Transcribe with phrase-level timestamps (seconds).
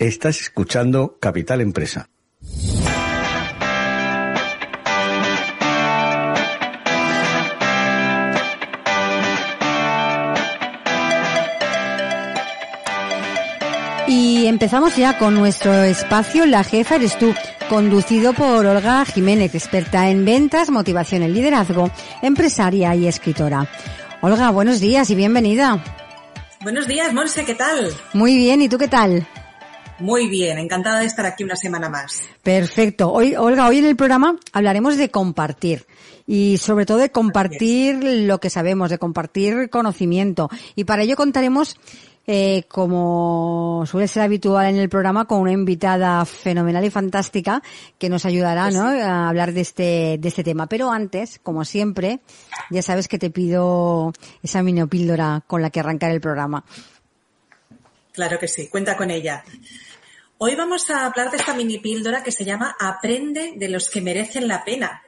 [0.00, 2.08] Estás escuchando Capital Empresa.
[14.08, 17.34] Y empezamos ya con nuestro espacio La Jefa Eres Tú,
[17.68, 21.90] conducido por Olga Jiménez, experta en ventas, motivación en liderazgo,
[22.22, 23.68] empresaria y escritora.
[24.22, 25.84] Olga, buenos días y bienvenida.
[26.62, 27.92] Buenos días, Monse, ¿qué tal?
[28.14, 29.26] Muy bien, ¿y tú qué tal?
[30.00, 32.22] Muy bien, encantada de estar aquí una semana más.
[32.42, 33.12] Perfecto.
[33.12, 35.86] Hoy, Olga, hoy en el programa hablaremos de compartir
[36.26, 40.48] y sobre todo de compartir lo que sabemos, de compartir conocimiento.
[40.74, 41.76] Y para ello contaremos,
[42.26, 47.62] eh, como suele ser habitual en el programa, con una invitada fenomenal y fantástica
[47.98, 48.84] que nos ayudará, Pues ¿no?
[48.84, 50.66] A hablar de este, de este tema.
[50.66, 52.20] Pero antes, como siempre,
[52.70, 54.12] ya sabes que te pido
[54.42, 56.64] esa mini píldora con la que arrancar el programa.
[58.12, 59.44] Claro que sí, cuenta con ella.
[60.42, 64.00] Hoy vamos a hablar de esta mini píldora que se llama Aprende de los que
[64.00, 65.02] merecen la pena.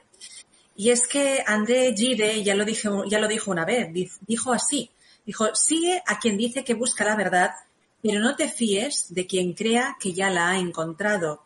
[0.75, 3.89] Y es que André Gide ya lo, dijo, ya lo dijo una vez,
[4.27, 4.91] dijo así,
[5.25, 7.49] dijo, sigue a quien dice que busca la verdad,
[7.99, 11.43] pero no te fíes de quien crea que ya la ha encontrado.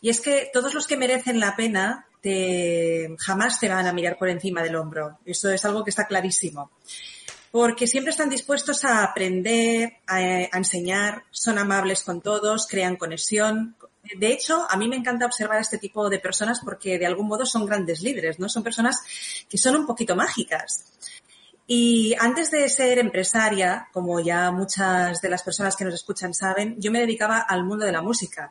[0.00, 4.18] Y es que todos los que merecen la pena te, jamás te van a mirar
[4.18, 5.20] por encima del hombro.
[5.24, 6.72] Eso es algo que está clarísimo
[7.52, 10.20] porque siempre están dispuestos a aprender, a,
[10.56, 13.76] enseñar, son amables con todos, crean conexión.
[14.18, 17.28] De hecho, a mí me encanta observar a este tipo de personas porque de algún
[17.28, 18.48] modo son grandes líderes, ¿no?
[18.48, 18.96] Son personas
[19.50, 20.86] que son un poquito mágicas.
[21.66, 26.76] Y antes de ser empresaria, como ya muchas de las personas que nos escuchan saben,
[26.78, 28.50] yo me dedicaba al mundo de la música.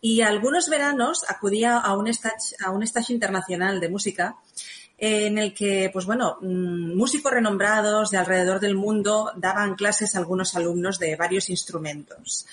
[0.00, 4.36] Y algunos veranos acudía a un stage, a un stage internacional de música
[5.02, 10.54] en el que, pues bueno, músicos renombrados de alrededor del mundo daban clases a algunos
[10.54, 12.46] alumnos de varios instrumentos.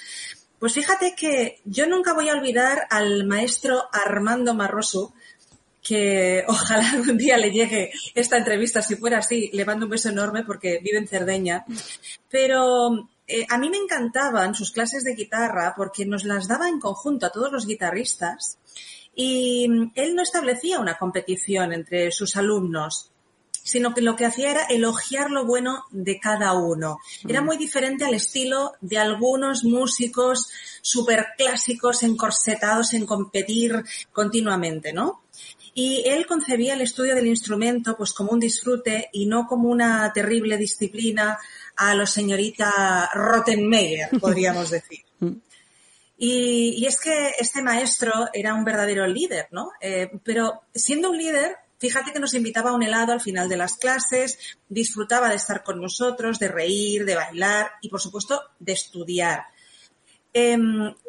[0.58, 5.14] Pues fíjate que yo nunca voy a olvidar al maestro Armando Marroso,
[5.84, 10.08] que ojalá algún día le llegue esta entrevista, si fuera así, le mando un beso
[10.08, 11.66] enorme porque vive en Cerdeña.
[12.30, 16.80] Pero eh, a mí me encantaban sus clases de guitarra porque nos las daba en
[16.80, 18.58] conjunto a todos los guitarristas
[19.20, 23.10] y él no establecía una competición entre sus alumnos,
[23.64, 27.00] sino que lo que hacía era elogiar lo bueno de cada uno.
[27.28, 30.50] Era muy diferente al estilo de algunos músicos
[30.84, 35.24] súper clásicos, encorsetados en competir continuamente, ¿no?
[35.74, 40.14] Y él concebía el estudio del instrumento pues como un disfrute y no como una
[40.14, 41.40] terrible disciplina
[41.76, 45.00] a los señorita Rottenmeier, podríamos decir.
[46.18, 49.70] Y, es que este maestro era un verdadero líder, ¿no?
[49.80, 53.58] Eh, pero siendo un líder, fíjate que nos invitaba a un helado al final de
[53.58, 58.72] las clases, disfrutaba de estar con nosotros, de reír, de bailar y, por supuesto, de
[58.74, 59.46] estudiar.
[60.34, 60.58] Eh,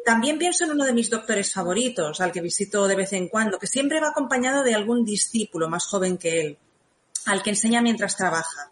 [0.05, 3.57] también pienso en uno de mis doctores favoritos, al que visito de vez en cuando,
[3.57, 6.57] que siempre va acompañado de algún discípulo más joven que él,
[7.29, 8.71] al que enseña mientras trabaja.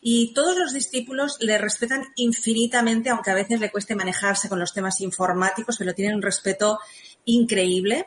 [0.00, 4.72] Y todos los discípulos le respetan infinitamente, aunque a veces le cueste manejarse con los
[4.72, 6.78] temas informáticos, pero tienen un respeto
[7.24, 8.06] increíble.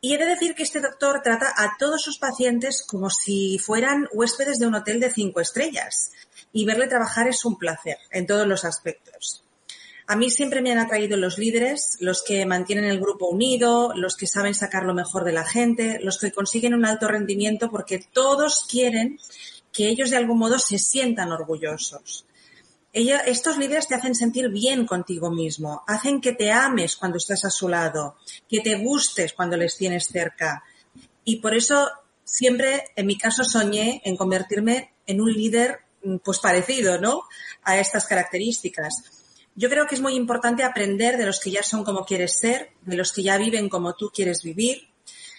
[0.00, 4.08] Y he de decir que este doctor trata a todos sus pacientes como si fueran
[4.12, 6.12] huéspedes de un hotel de cinco estrellas.
[6.52, 9.45] y verle trabajar es un placer en todos los aspectos.
[10.08, 14.16] A mí siempre me han atraído los líderes, los que mantienen el grupo unido, los
[14.16, 17.98] que saben sacar lo mejor de la gente, los que consiguen un alto rendimiento porque
[18.12, 19.18] todos quieren
[19.72, 22.24] que ellos de algún modo se sientan orgullosos.
[22.92, 27.50] estos líderes te hacen sentir bien contigo mismo, hacen que te ames cuando estás a
[27.50, 28.16] su lado,
[28.48, 30.62] que te gustes cuando les tienes cerca.
[31.24, 31.90] Y por eso
[32.24, 35.80] siempre, en mi caso, soñé en convertirme en un líder
[36.24, 37.22] pues parecido, ¿no?
[37.64, 39.15] A estas características.
[39.56, 42.70] Yo creo que es muy importante aprender de los que ya son como quieres ser,
[42.82, 44.88] de los que ya viven como tú quieres vivir,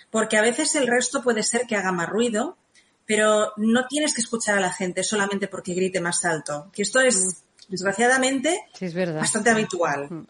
[0.09, 2.57] porque a veces el resto puede ser que haga más ruido,
[3.05, 6.99] pero no tienes que escuchar a la gente solamente porque grite más alto, que esto
[6.99, 7.29] es, mm.
[7.69, 8.65] desgraciadamente,
[9.13, 10.07] bastante habitual.
[10.09, 10.27] Mm.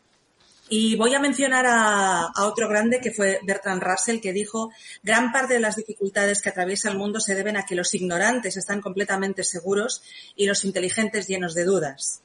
[0.69, 4.69] Y voy a mencionar a, a, otro grande que fue Bertrand Russell, que dijo,
[5.01, 8.57] gran parte de las dificultades que atraviesa el mundo se deben a que los ignorantes
[8.57, 10.03] están completamente seguros
[10.35, 12.21] y los inteligentes llenos de dudas.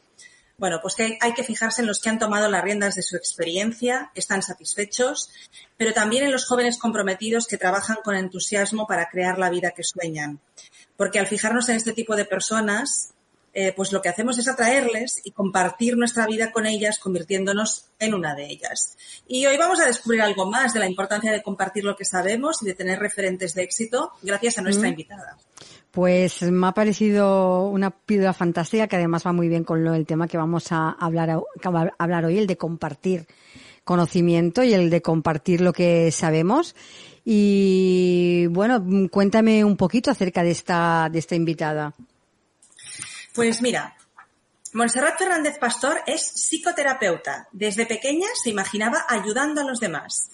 [0.58, 3.16] Bueno, pues que hay que fijarse en los que han tomado las riendas de su
[3.16, 5.30] experiencia, están satisfechos,
[5.76, 9.82] pero también en los jóvenes comprometidos que trabajan con entusiasmo para crear la vida que
[9.82, 10.40] sueñan.
[10.96, 13.12] Porque al fijarnos en este tipo de personas,
[13.54, 18.14] eh, pues lo que hacemos es atraerles y compartir nuestra vida con ellas, convirtiéndonos en
[18.14, 18.96] una de ellas.
[19.26, 22.62] Y hoy vamos a descubrir algo más de la importancia de compartir lo que sabemos
[22.62, 24.90] y de tener referentes de éxito gracias a nuestra mm.
[24.90, 25.36] invitada.
[25.92, 30.06] Pues me ha parecido una píldora fantástica que además va muy bien con lo, el
[30.06, 33.26] tema que vamos a hablar, hoy, el de compartir
[33.84, 36.74] conocimiento y el de compartir lo que sabemos.
[37.26, 41.92] Y bueno, cuéntame un poquito acerca de esta, de esta invitada.
[43.34, 43.94] Pues mira,
[44.72, 47.48] Montserrat Fernández Pastor es psicoterapeuta.
[47.52, 50.30] Desde pequeña se imaginaba ayudando a los demás.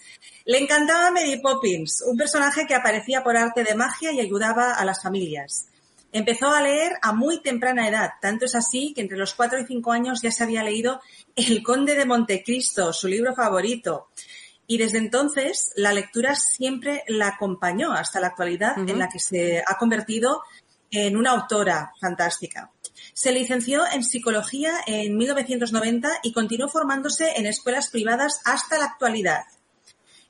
[0.49, 4.85] Le encantaba Mary Poppins, un personaje que aparecía por arte de magia y ayudaba a
[4.87, 5.67] las familias.
[6.11, 9.67] Empezó a leer a muy temprana edad, tanto es así que entre los cuatro y
[9.67, 11.03] cinco años ya se había leído
[11.37, 14.09] El Conde de Montecristo, su libro favorito.
[14.67, 19.63] Y desde entonces la lectura siempre la acompañó hasta la actualidad en la que se
[19.67, 20.41] ha convertido
[20.91, 22.73] en una autora fantástica.
[23.13, 29.43] Se licenció en psicología en 1990 y continuó formándose en escuelas privadas hasta la actualidad.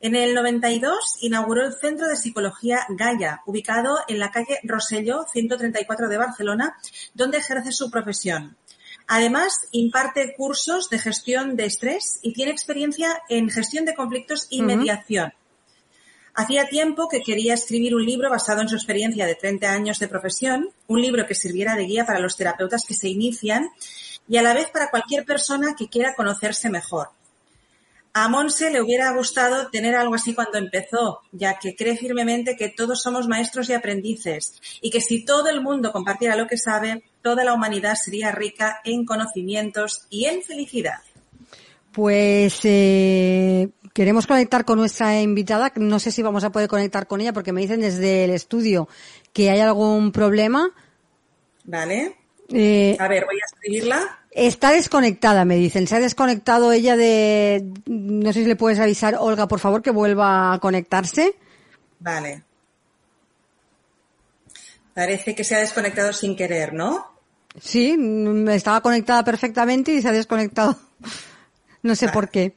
[0.01, 6.09] En el 92 inauguró el Centro de Psicología Gaia, ubicado en la calle Roselló 134
[6.09, 6.77] de Barcelona,
[7.15, 8.57] donde ejerce su profesión.
[9.09, 14.63] Además, imparte cursos de gestión de estrés y tiene experiencia en gestión de conflictos y
[14.63, 15.33] mediación.
[16.35, 20.07] Hacía tiempo que quería escribir un libro basado en su experiencia de 30 años de
[20.07, 23.69] profesión, un libro que sirviera de guía para los terapeutas que se inician
[24.29, 27.09] y a la vez para cualquier persona que quiera conocerse mejor.
[28.13, 32.69] A Monse le hubiera gustado tener algo así cuando empezó, ya que cree firmemente que
[32.69, 37.05] todos somos maestros y aprendices y que si todo el mundo compartiera lo que sabe,
[37.23, 41.01] toda la humanidad sería rica en conocimientos y en felicidad.
[41.93, 43.69] Pues eh,
[43.99, 45.73] Queremos conectar con nuestra invitada.
[45.75, 48.89] No sé si vamos a poder conectar con ella porque me dicen desde el estudio
[49.33, 50.71] que hay algún problema.
[51.65, 52.15] Vale.
[52.49, 54.18] Eh, a ver, voy a escribirla.
[54.31, 55.87] Está desconectada, me dicen.
[55.87, 57.65] Se ha desconectado ella de...
[57.87, 61.35] No sé si le puedes avisar, Olga, por favor, que vuelva a conectarse.
[61.99, 62.45] Vale.
[64.95, 67.07] Parece que se ha desconectado sin querer, ¿no?
[67.61, 67.97] Sí,
[68.49, 70.77] estaba conectada perfectamente y se ha desconectado.
[71.81, 72.57] No sé por qué.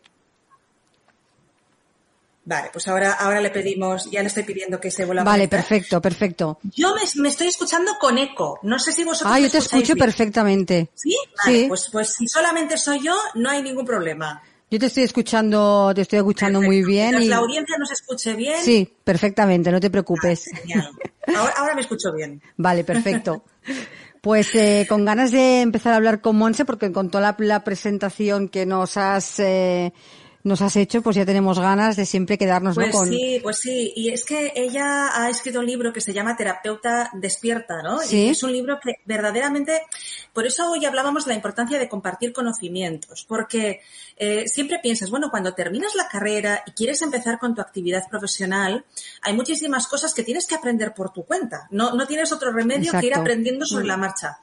[2.51, 5.47] Vale, pues ahora, ahora le pedimos, ya le estoy pidiendo que se vuelva a Vale,
[5.47, 6.59] perfecto, perfecto.
[6.63, 8.59] Yo me, estoy escuchando con eco.
[8.63, 9.33] No sé si vosotros.
[9.33, 10.89] Ah, yo te escucho perfectamente.
[10.93, 11.15] ¿Sí?
[11.45, 14.43] Vale, Pues, pues si solamente soy yo, no hay ningún problema.
[14.69, 17.21] Yo te estoy escuchando, te estoy escuchando muy bien.
[17.21, 17.29] Y...
[17.29, 18.61] la audiencia nos escuche bien.
[18.61, 20.43] Sí, perfectamente, no te preocupes.
[20.53, 20.91] genial.
[21.33, 22.41] Ahora, ahora, me escucho bien.
[22.57, 23.45] Vale, perfecto.
[24.19, 28.49] Pues eh, con ganas de empezar a hablar con Monse, porque con toda la, presentación
[28.49, 29.93] que nos has eh,
[30.43, 33.07] nos has hecho, pues ya tenemos ganas de siempre quedarnos pues con...
[33.07, 33.93] sí, pues sí.
[33.95, 37.99] Y es que ella ha escrito un libro que se llama Terapeuta Despierta, ¿no?
[37.99, 38.27] ¿Sí?
[38.27, 39.81] Y es un libro que verdaderamente...
[40.33, 43.81] Por eso hoy hablábamos de la importancia de compartir conocimientos, porque
[44.15, 48.85] eh, siempre piensas, bueno, cuando terminas la carrera y quieres empezar con tu actividad profesional,
[49.21, 51.67] hay muchísimas cosas que tienes que aprender por tu cuenta.
[51.69, 53.87] No, no tienes otro remedio que ir aprendiendo sobre mm.
[53.87, 54.39] la marcha.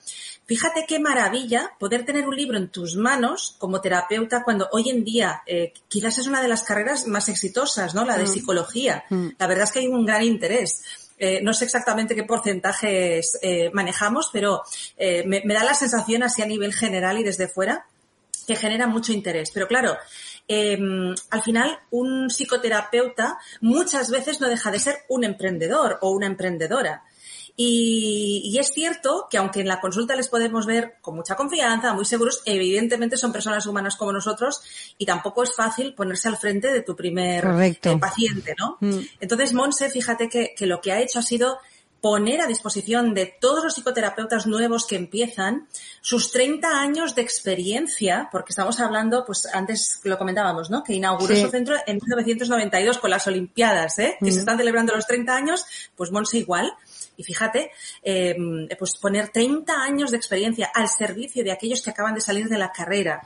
[0.49, 5.05] Fíjate qué maravilla poder tener un libro en tus manos como terapeuta cuando hoy en
[5.05, 8.07] día eh, quizás es una de las carreras más exitosas, ¿no?
[8.07, 8.29] La de mm.
[8.29, 9.05] psicología.
[9.11, 9.29] Mm.
[9.39, 10.83] La verdad es que hay un gran interés.
[11.19, 14.63] Eh, no sé exactamente qué porcentajes eh, manejamos, pero
[15.27, 17.85] me, da la sensación así a nivel general y desde fuera
[18.47, 19.51] que genera mucho interés.
[19.53, 19.99] Pero claro,
[20.49, 26.27] em, al final un psicoterapeuta muchas veces no deja de ser un emprendedor o una
[26.27, 27.03] emprendedora.
[27.61, 32.05] Y, es cierto que aunque en la consulta les podemos ver con mucha confianza, muy
[32.05, 34.63] seguros, evidentemente son personas humanas como nosotros
[34.97, 38.77] y tampoco es fácil ponerse al frente de tu primer eh, paciente, ¿no?
[38.79, 39.01] Mm.
[39.19, 41.59] Entonces, Monse, fíjate que, que lo que ha hecho ha sido
[42.01, 45.67] poner a disposición de todos los psicoterapeutas nuevos que empiezan
[46.01, 50.85] sus 30 años de experiencia, porque estamos hablando, pues antes lo comentábamos, ¿no?
[50.85, 54.17] Que inauguró su centro en 1992 con las Olimpiadas, ¿eh?
[54.21, 56.73] Que se están celebrando los 30 años, pues Monse igual.
[57.17, 62.15] Y fíjate, em, pues poner 30 años de experiencia al servicio de aquellos que acaban
[62.15, 63.23] de salir de la carrera.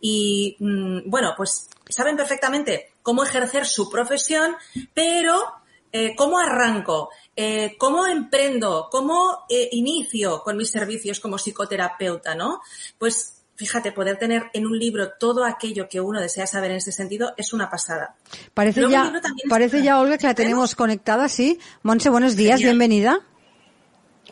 [0.00, 4.56] Y mm, bueno, pues saben perfectamente cómo ejercer su profesión,
[4.94, 5.63] pero
[5.96, 7.10] eh, ¿cómo arranco?
[7.36, 8.88] Eh, ¿Cómo emprendo?
[8.90, 12.34] ¿Cómo eh, inicio con mis servicios como psicoterapeuta?
[12.34, 12.60] ¿no?
[12.98, 16.90] Pues fíjate, poder tener en un libro todo aquello que uno desea saber en ese
[16.90, 18.16] sentido es una pasada.
[18.54, 19.12] Parece ya,
[19.48, 21.60] parece ya, Olga, que la tenemos conectada, sí.
[21.84, 23.20] Monse, buenos días, bienvenida.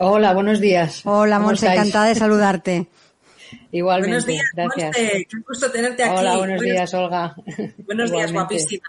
[0.01, 1.03] Hola, buenos días.
[1.05, 2.89] Hola, Monse, encantada de saludarte.
[3.71, 4.87] Igualmente, buenos días, gracias.
[4.87, 6.19] Monse, qué gusto tenerte aquí.
[6.19, 7.37] Hola, buenos, días, Olga.
[7.87, 8.83] Buenos días, guapísima.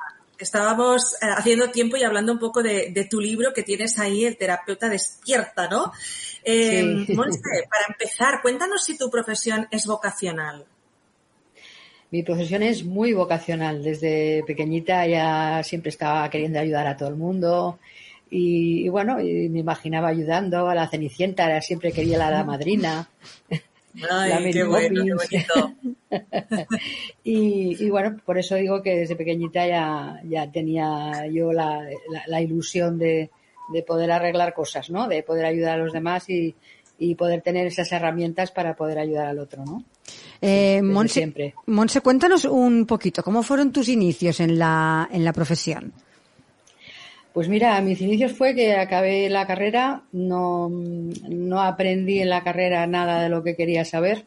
[0.43, 4.35] Estábamos eh, haciendo tiempo y hablando un poco de, tu libro que tienes ahí, El
[4.35, 5.93] terapeuta despierta, ¿no?
[6.43, 6.83] Eh,
[7.15, 10.65] Monse, para empezar, cuéntanos si tu profesión es vocacional.
[12.11, 13.81] Mi profesión es muy vocacional.
[13.81, 17.79] Desde pequeñita ya siempre estaba queriendo ayudar a todo el mundo.
[18.29, 23.07] Y, bueno, me imaginaba ayudando a la Cenicienta, siempre quería la, la madrina.
[24.09, 25.03] Ay, qué bueno,
[27.23, 31.87] y, bueno, por eso digo que desde pequeñita ya, ya tenía yo la,
[32.27, 33.29] la, ilusión de,
[33.71, 35.07] de, poder arreglar cosas, ¿no?
[35.07, 36.55] De poder ayudar a los demás y,
[36.97, 39.83] y poder tener esas herramientas para poder ayudar al otro, ¿no?
[40.41, 41.53] Eh, Monse, siempre.
[41.67, 45.93] Monse, cuéntanos un poquito, ¿cómo fueron tus inicios en la, en la profesión?
[47.33, 52.85] Pues mira, mis inicios fue que acabé la carrera, no, no aprendí en la carrera
[52.85, 54.25] nada de lo que quería saber,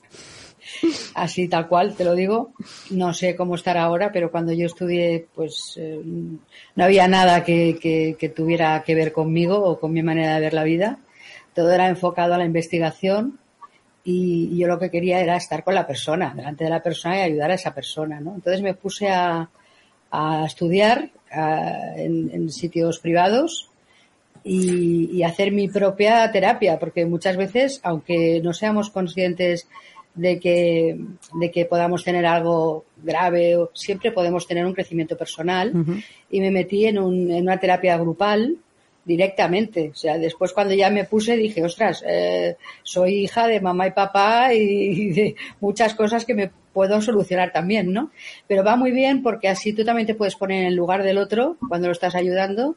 [1.15, 2.53] así tal cual, te lo digo.
[2.91, 7.79] No sé cómo estar ahora, pero cuando yo estudié, pues eh, no había nada que,
[7.81, 10.99] que, tuviera que ver conmigo o con mi manera de ver la vida.
[11.55, 13.39] Todo era enfocado a la investigación
[14.03, 17.23] y, yo lo que quería era estar con la persona, delante de la persona y
[17.23, 18.35] ayudar a esa persona, ¿no?
[18.35, 19.49] Entonces me puse a,
[20.11, 23.68] a estudiar en, sitios privados
[24.45, 29.66] y, hacer mi propia terapia, porque muchas veces, aunque no seamos conscientes
[30.14, 30.99] de que,
[31.35, 35.73] de que podamos tener algo grave, siempre podemos tener un crecimiento personal.
[36.30, 38.56] Y me metí en, un, en una terapia grupal
[39.06, 39.90] directamente.
[39.90, 43.92] O sea, después cuando ya me puse dije, ostras, eh, soy hija de mamá y
[43.92, 48.11] papá y, de muchas cosas que me puedo solucionar también, ¿no?
[48.47, 51.16] Pero va muy bien porque así tú también te puedes poner en el lugar del
[51.16, 52.76] otro cuando lo estás ayudando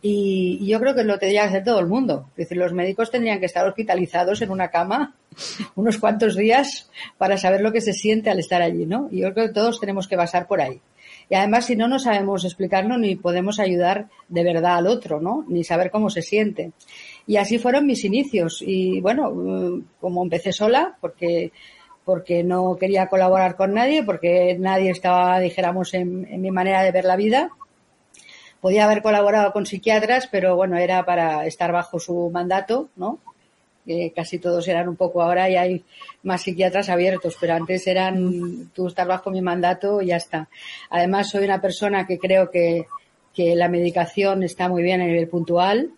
[0.00, 2.28] y, yo creo que lo tendría que hacer todo el mundo.
[2.30, 5.16] Es decir, los médicos tendrían que estar hospitalizados en una cama
[5.74, 9.08] unos cuantos días para saber lo que se siente al estar allí, ¿no?
[9.10, 10.80] Y yo creo que todos tenemos que pasar por ahí.
[11.28, 15.44] Y además, si no, no sabemos explicarlo ni podemos ayudar de verdad al otro, ¿no?
[15.48, 16.70] Ni saber cómo se siente.
[17.26, 18.62] Y así fueron mis inicios.
[18.64, 21.50] Y bueno, mm, como empecé sola, porque,
[22.04, 27.04] porque no quería colaborar con nadie, porque nadie estaba, dijéramos, en, mi manera de ver
[27.04, 27.50] la vida.
[28.60, 33.18] Podía haber colaborado con psiquiatras, pero bueno, era para estar bajo su mandato, ¿no?
[34.14, 35.84] casi todos eran un poco ahora y hay
[36.22, 40.48] más psiquiatras abiertos, pero antes eran tú estás bajo mi mandato y ya está.
[40.88, 42.86] Además soy una persona que creo que,
[43.34, 45.90] que la medicación está muy bien a nivel puntual,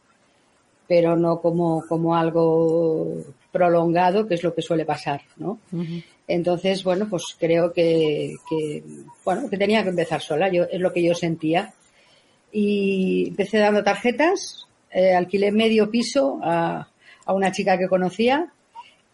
[0.89, 3.19] pero no como, como algo
[3.55, 5.59] prolongado, que es lo que suele pasar, ¿no?
[6.27, 8.83] Entonces, bueno, pues creo que, que,
[9.25, 11.73] bueno, que tenía que empezar sola, yo, es lo que yo sentía.
[12.51, 16.89] Y empecé dando tarjetas, eh, alquilé medio piso a,
[17.25, 18.53] a una chica que conocía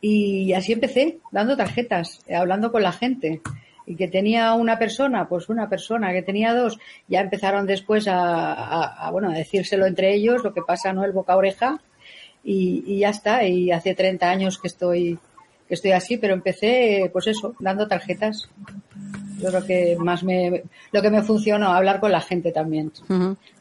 [0.01, 3.43] y así empecé, dando tarjetas, eh, hablando con la gente.
[3.87, 6.79] Y que tenía una persona, pues una persona, que tenía dos,
[7.09, 11.05] ya empezaron después a, bueno, a decírselo entre ellos, lo que pasa, ¿no?
[11.05, 11.81] El boca oreja,
[12.45, 13.45] y, y, ya está.
[13.45, 15.19] Y hace 30 años que estoy,
[15.69, 18.49] que estoy así, pero empecé, pues eso, dando tarjetas.
[19.39, 22.93] Yo creo que más me, lo que me funcionó, hablar con la gente también.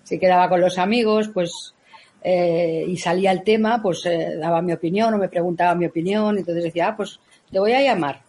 [0.03, 1.74] Si quedaba con los amigos, pues
[2.21, 6.38] eh, y salía el tema, pues eh, daba mi opinión o me preguntaba mi opinión,
[6.38, 7.19] entonces decía, ah, pues
[7.50, 8.21] te voy a llamar.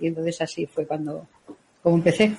[0.00, 1.26] Y entonces así fue cuando,
[1.82, 2.32] como empecé.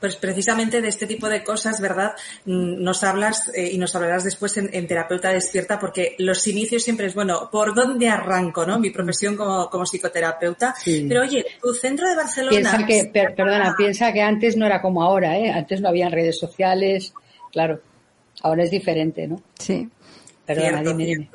[0.00, 2.12] Pues precisamente de este tipo de cosas, ¿verdad?
[2.46, 7.06] Mm, nos hablas eh, y nos hablarás después en, Terapeuta Despierta, porque los inicios siempre
[7.06, 8.78] es, bueno, ¿por dónde arranco, no?
[8.78, 10.74] Mi profesión como, como psicoterapeuta.
[10.84, 12.50] Pero oye, tu centro de Barcelona...
[12.50, 15.50] Piensa que, perdona, piensa que antes no era como ahora, ¿eh?
[15.50, 17.12] Antes no había redes sociales,
[17.52, 17.80] claro.
[18.42, 19.42] Ahora es diferente, ¿no?
[19.58, 19.88] Sí.
[20.46, 21.30] Perdona, dime, dime.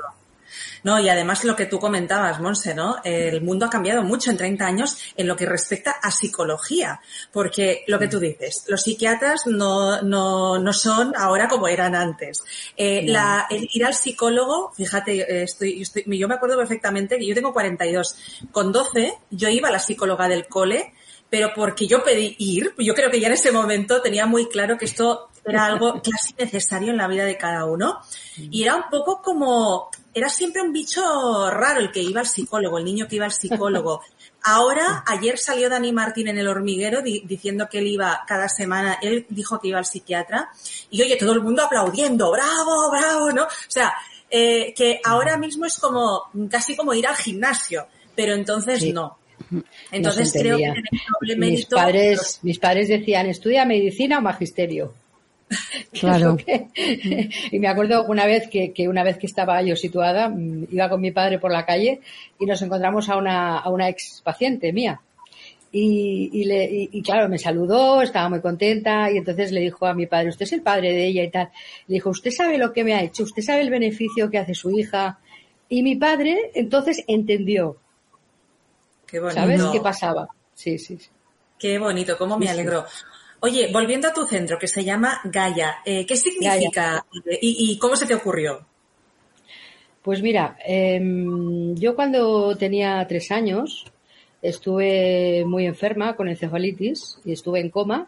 [0.84, 2.98] No, y además lo que tú comentabas, Monse, ¿no?
[3.04, 7.00] El mundo ha cambiado mucho en 30 años en lo que respecta a psicología,
[7.32, 12.44] porque lo que tú dices, los psiquiatras no, no, no son ahora como eran antes.
[12.78, 17.28] Eh, la, el ir al psicólogo, fíjate, eh, estoy, estoy, yo me acuerdo perfectamente que
[17.28, 18.16] yo tengo 42,
[18.52, 20.94] con 12 yo iba a la psicóloga del cole,
[21.30, 24.78] pero porque yo pedí ir, yo creo que ya en ese momento tenía muy claro
[24.78, 28.00] que esto era algo casi necesario en la vida de cada uno.
[28.38, 32.78] Y era un poco como, era siempre un bicho raro el que iba al psicólogo,
[32.78, 34.02] el niño que iba al psicólogo.
[34.44, 39.26] Ahora, ayer salió Dani Martín en el hormiguero diciendo que él iba cada semana, él
[39.28, 40.50] dijo que iba al psiquiatra
[40.90, 43.44] y oye, todo el mundo aplaudiendo, bravo, bravo, ¿no?
[43.44, 43.94] O sea,
[44.30, 49.18] eh, que ahora mismo es como, casi como ir al gimnasio, pero entonces no.
[49.92, 54.94] Entonces creo que mis padres, mis padres decían, estudia medicina o magisterio.
[55.92, 56.38] Claro.
[57.52, 61.02] y me acuerdo una vez que, una vez que estaba yo situada, mm, iba con
[61.02, 62.02] mi padre por la calle
[62.40, 65.00] y nos encontramos a una, a una ex paciente mía.
[65.72, 69.94] Y, y, le, y, claro, me saludó, estaba muy contenta y entonces le dijo a
[69.94, 71.50] mi padre, usted es el padre de ella y tal.
[71.88, 74.54] Le dijo, usted sabe lo que me ha hecho, usted sabe el beneficio que hace
[74.54, 75.20] su hija.
[75.68, 77.76] Y mi padre entonces entendió.
[79.06, 79.42] Qué bonito.
[79.42, 80.30] ¿Sabes qué pasaba?
[80.54, 80.98] Sí, sí.
[81.60, 82.86] Qué bonito, cómo me alegro.
[83.42, 87.06] Oye, volviendo a tu centro, que se llama Gaia, eh, ¿qué significa
[87.42, 88.66] Y, cómo se te ocurrió?
[90.02, 93.86] Pues mira, em, yo cuando tenía tres años
[94.42, 98.08] estuve muy enferma con encefalitis y estuve en coma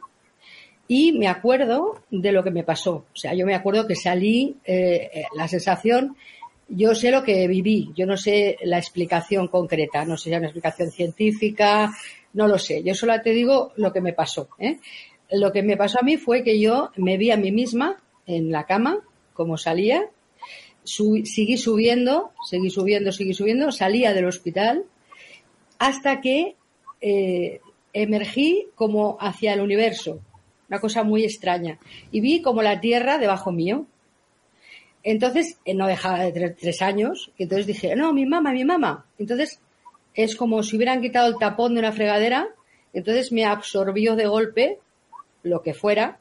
[0.88, 3.05] y me acuerdo de lo que me pasó.
[3.12, 6.15] O sea, yo me acuerdo que salí, eh, eh, la sensación,
[6.69, 10.38] yo sé lo que viví, yo no sé la explicación concreta, no sé si es
[10.38, 11.91] una explicación científica,
[12.34, 12.84] no lo sé.
[12.84, 14.49] Yo solo te digo lo que me pasó.
[14.60, 14.78] ¿eh?
[15.31, 18.51] Lo que me pasó a mí fue que yo me vi a mí misma en
[18.51, 18.99] la cama,
[19.33, 20.09] como salía,
[20.83, 24.85] seguí subiendo, seguí subiendo, seguí subiendo, salía del hospital
[25.79, 26.55] hasta que
[27.01, 27.59] eh,
[27.93, 30.19] emergí como hacia el universo,
[30.69, 31.79] una cosa muy extraña,
[32.11, 33.85] y vi como la tierra debajo mío.
[35.03, 38.65] Entonces, eh, no dejaba de tener tres años, y entonces dije, no, mi mamá, mi
[38.65, 39.05] mamá.
[39.19, 39.59] Entonces,
[40.13, 42.47] es como si hubieran quitado el tapón de una fregadera,
[42.93, 44.79] entonces me absorbió de golpe
[45.47, 46.19] lo que fuera,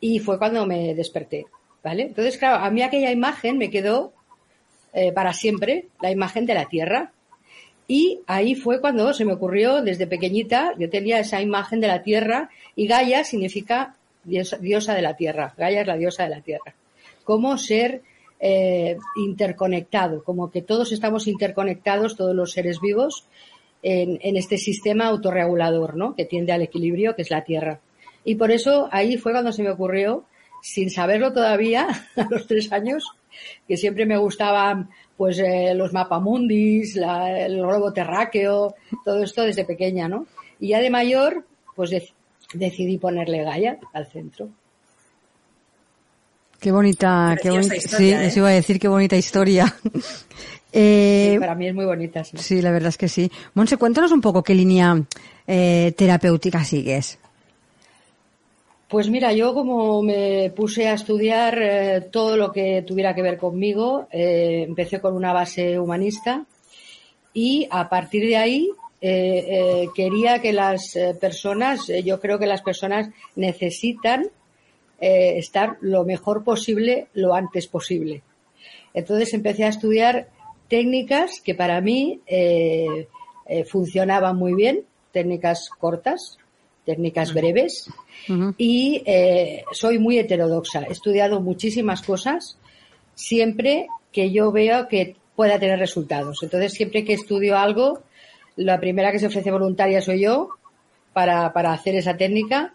[0.00, 1.46] y fue cuando me desperté,
[1.82, 2.02] ¿vale?
[2.02, 4.12] Entonces, claro, a mí aquella imagen me quedó
[4.96, 7.12] eh, para siempre, la imagen de la Tierra.
[7.88, 12.02] Y ahí fue cuando se me ocurrió, desde pequeñita, yo tenía esa imagen de la
[12.02, 15.52] Tierra, y Gaia significa diosa, de la Tierra.
[15.58, 16.74] Gaia es la diosa de la Tierra.
[17.24, 18.02] Como ser
[18.38, 23.26] eh, interconectado, como que todos estamos interconectados, todos los seres vivos,
[23.82, 26.14] en, en, este sistema autorregulador, ¿no?
[26.14, 27.80] Que tiende al equilibrio, que es la Tierra.
[28.24, 30.24] Y por eso ahí fue cuando se me ocurrió,
[30.62, 33.04] sin saberlo todavía, a los tres años,
[33.68, 39.64] que siempre me gustaban pues eh, los mapamundis, la, el globo terráqueo, todo esto desde
[39.64, 40.26] pequeña, ¿no?
[40.58, 41.44] Y ya de mayor,
[41.76, 41.90] pues
[42.52, 44.48] decidí ponerle Gaia al centro.
[46.58, 48.32] Qué bonita, qué bonita, sí, ¿eh?
[48.34, 49.74] iba a decir qué bonita historia.
[50.76, 52.24] Eh, para mí es muy bonita.
[52.24, 52.36] Sí.
[52.36, 52.60] sí.
[52.60, 53.30] la verdad es que sí.
[53.54, 55.00] Monse, cuéntanos un poco qué línea
[55.46, 57.20] terapéutica sigues.
[58.88, 63.38] Pues mira, yo como me puse a estudiar eh, todo lo que tuviera que ver
[63.38, 66.44] conmigo, eh, empecé con una base humanista
[67.32, 68.70] y a partir de ahí
[69.00, 74.28] eh, quería que las personas, yo creo que las personas necesitan
[75.00, 78.22] estar lo mejor posible lo antes posible.
[78.94, 80.28] Entonces empecé a estudiar
[80.68, 82.20] técnicas que para mí
[83.66, 86.38] funcionaban muy bien, técnicas cortas,
[86.84, 87.88] técnicas breves
[88.58, 90.82] y eh, soy muy heterodoxa.
[90.82, 92.58] He estudiado muchísimas cosas
[93.14, 96.42] siempre que yo veo que pueda tener resultados.
[96.42, 98.02] Entonces, siempre que estudio algo,
[98.56, 100.50] la primera que se ofrece voluntaria soy yo
[101.12, 102.72] para, para hacer esa técnica,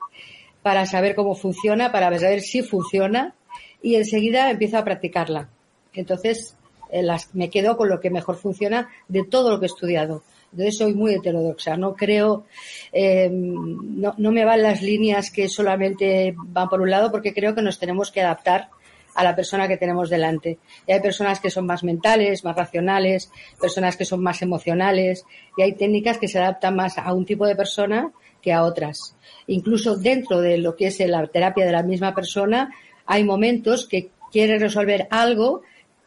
[0.62, 3.36] para saber cómo funciona, para saber si funciona
[3.82, 5.50] y enseguida empiezo a practicarla.
[5.94, 6.56] Entonces,
[6.92, 10.24] eh, las, me quedo con lo que mejor funciona de todo lo que he estudiado.
[10.52, 12.46] Entonces soy muy heterodoxa, no creo,
[12.92, 17.54] eh, no, no me van las líneas que solamente van por un lado porque creo
[17.54, 18.70] que nos tenemos que adaptar
[19.16, 20.60] a la persona que tenemos delante.
[20.88, 25.26] Y hay personas que son más mentales, más racionales, personas que son más emocionales,
[25.58, 29.16] y hay técnicas que se adaptan más a un tipo de persona que a otras.
[29.48, 32.74] Incluso dentro de lo que es la terapia de la misma persona,
[33.06, 35.64] hay momentos que quieres resolver algo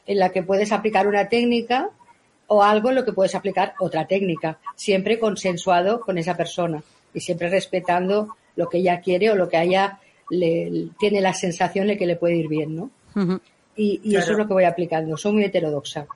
[0.06, 1.90] en la que puedes aplicar una técnica
[2.46, 6.82] o algo en lo que puedes aplicar otra técnica, siempre consensuado con esa persona
[7.14, 9.98] y siempre respetando lo que ella quiere o lo que ella
[10.30, 12.90] le, tiene la sensación de que le puede ir bien, ¿no?
[13.76, 15.16] y, eso es lo que voy aplicando.
[15.16, 16.06] Soy muy heterodoxa.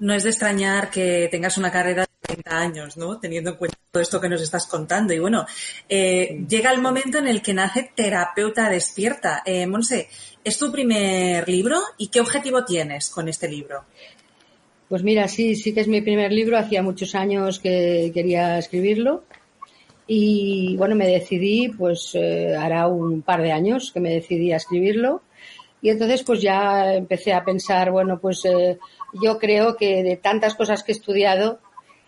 [0.00, 3.18] No es de extrañar que tengas una carrera de 30 años, ¿no?
[3.20, 5.14] Teniendo en cuenta todo esto que nos estás contando.
[5.14, 5.46] Y bueno,
[5.88, 9.42] eh, llega el momento en el que nace Terapeuta Despierta.
[9.46, 10.08] Eh, Monse,
[10.42, 13.84] ¿es tu primer libro y qué objetivo tienes con este libro?
[14.88, 16.58] Pues mira, sí, sí que es mi primer libro.
[16.58, 19.24] Hacía muchos años que quería escribirlo.
[20.06, 24.56] Y bueno, me decidí, pues eh, hará un par de años que me decidí a
[24.56, 25.22] escribirlo.
[25.80, 28.78] Y entonces pues ya empecé a pensar, bueno, pues eh,
[29.22, 31.60] yo creo que de tantas cosas que he estudiado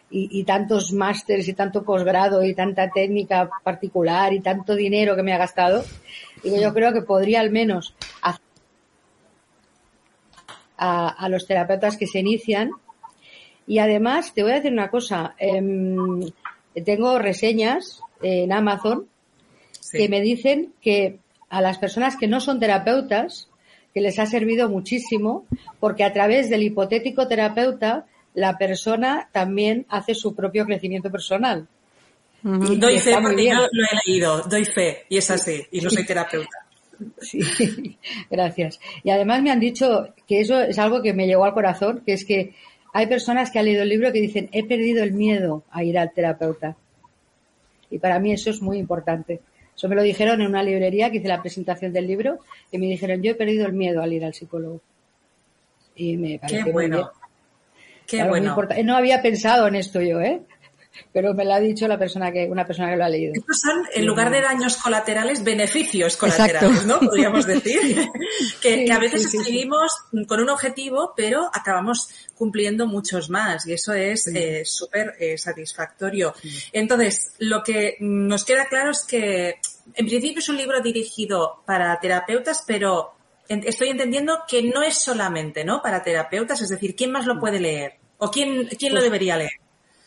[0.09, 5.33] y, tantos másteres y tanto posgrado y tanta técnica particular y tanto dinero que me
[5.33, 5.85] ha gastado,
[6.43, 8.46] digo, yo creo que podría al menos hacer
[10.77, 12.71] a, los terapeutas que se inician.
[13.67, 16.21] Y además, te voy a decir una cosa, em,
[16.85, 19.09] tengo reseñas en Amazon
[19.93, 23.49] que me dicen que a las personas que no son terapeutas,
[23.95, 25.47] que les ha servido muchísimo,
[25.81, 31.67] porque a través del hipotético terapeuta, la persona también hace su propio crecimiento personal.
[32.43, 36.05] doy fe porque yo lo he leído, doy fe, y es así, y no soy
[36.05, 36.66] terapeuta.
[37.19, 37.41] Sí,
[38.31, 38.81] gracias.
[39.03, 42.13] Y además me han dicho que eso es algo que me llegó al corazón, que
[42.13, 42.55] es que
[42.93, 45.99] hay personas que han leído el libro que dicen, he perdido el miedo a ir
[45.99, 46.77] al terapeuta.
[47.91, 49.41] Y para mí eso es muy importante.
[49.77, 52.39] Eso me lo dijeron en una librería que hice la presentación del libro
[52.73, 54.81] y me dijeron, yo he perdido el miedo al ir al psicólogo.
[55.95, 57.11] Y me pareció Qué bueno.
[58.07, 58.57] Qué bueno.
[58.85, 60.41] No había pensado en esto yo, ¿eh?
[61.13, 63.33] Pero me lo ha dicho la persona que, una persona que lo ha leído.
[63.35, 66.99] Estos son, en lugar de daños colaterales, beneficios colaterales, ¿no?
[67.01, 68.09] Podríamos decir.
[68.61, 69.93] que, a veces escribimos
[70.27, 76.35] con un objetivo, pero acabamos cumpliendo muchos más y eso es eh, súper eh, satisfactorio.
[76.73, 79.57] Entonces, lo que nos queda claro es que
[79.95, 83.13] en principio es un libro dirigido para terapeutas, pero
[83.49, 85.81] estoy entendiendo que no es solamente, ¿no?
[85.83, 87.95] Para terapeutas, es decir, ¿quién más lo puede leer?
[88.19, 89.53] ¿O quién, quién lo pues debería leer?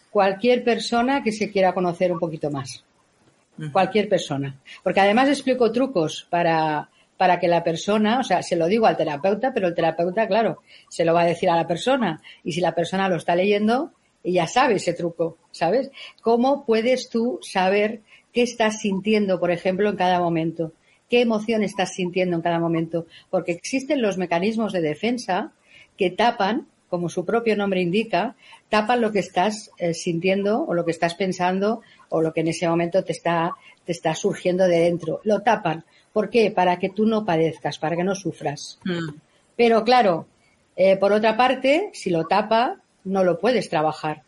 [0.10, 2.84] Cualquier persona que se quiera conocer un poquito más.
[3.72, 4.58] Cualquier persona.
[4.84, 8.96] Porque además explico trucos para, para que la persona, o sea, se lo digo al
[8.96, 12.22] terapeuta, pero el terapeuta, claro, se lo va a decir a la persona.
[12.44, 13.92] Y si la persona lo está leyendo,
[14.24, 15.92] ella sabe ese truco, ¿sabes?
[16.22, 20.72] ¿Cómo puedes tú saber qué estás sintiendo, por ejemplo, en cada momento?
[21.10, 23.08] ¿Qué emoción estás sintiendo en cada momento?
[23.30, 25.52] Porque existen los mecanismos de defensa
[25.98, 28.36] que tapan como su propio nombre indica,
[28.70, 32.48] tapan lo que estás eh, sintiendo o lo que estás pensando o lo que en
[32.48, 35.22] ese momento te está, te está surgiendo de dentro.
[35.24, 35.86] Lo tapan.
[36.12, 36.52] ¿Por qué?
[36.52, 38.80] Para que tú no padezcas, para que no sufras.
[38.84, 39.18] Mm.
[39.56, 40.26] Pero claro,
[40.76, 44.24] eh, por otra parte, si lo tapa, no lo puedes trabajar.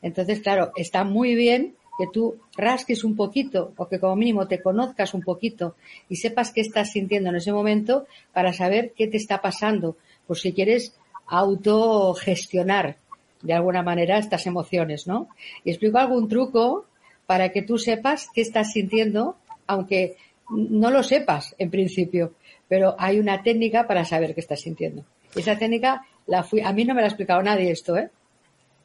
[0.00, 4.62] Entonces, claro, está muy bien que tú rasques un poquito o que como mínimo te
[4.62, 5.76] conozcas un poquito
[6.08, 9.96] y sepas qué estás sintiendo en ese momento para saber qué te está pasando.
[10.26, 10.94] Pues si quieres
[11.26, 12.96] autogestionar
[13.42, 15.28] de alguna manera estas emociones, ¿no?
[15.64, 16.86] Y explico algún truco
[17.26, 20.16] para que tú sepas qué estás sintiendo, aunque
[20.50, 22.34] no lo sepas en principio,
[22.68, 25.04] pero hay una técnica para saber qué estás sintiendo.
[25.34, 28.10] Esa técnica la fui, a mí no me la ha explicado nadie esto, ¿eh?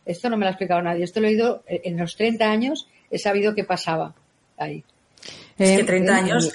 [0.06, 1.04] Esto no me lo ha explicado nadie.
[1.04, 4.16] Esto lo he oído en los 30 años, he sabido qué pasaba
[4.58, 4.84] ahí.
[5.58, 6.54] Es que 30 eh, años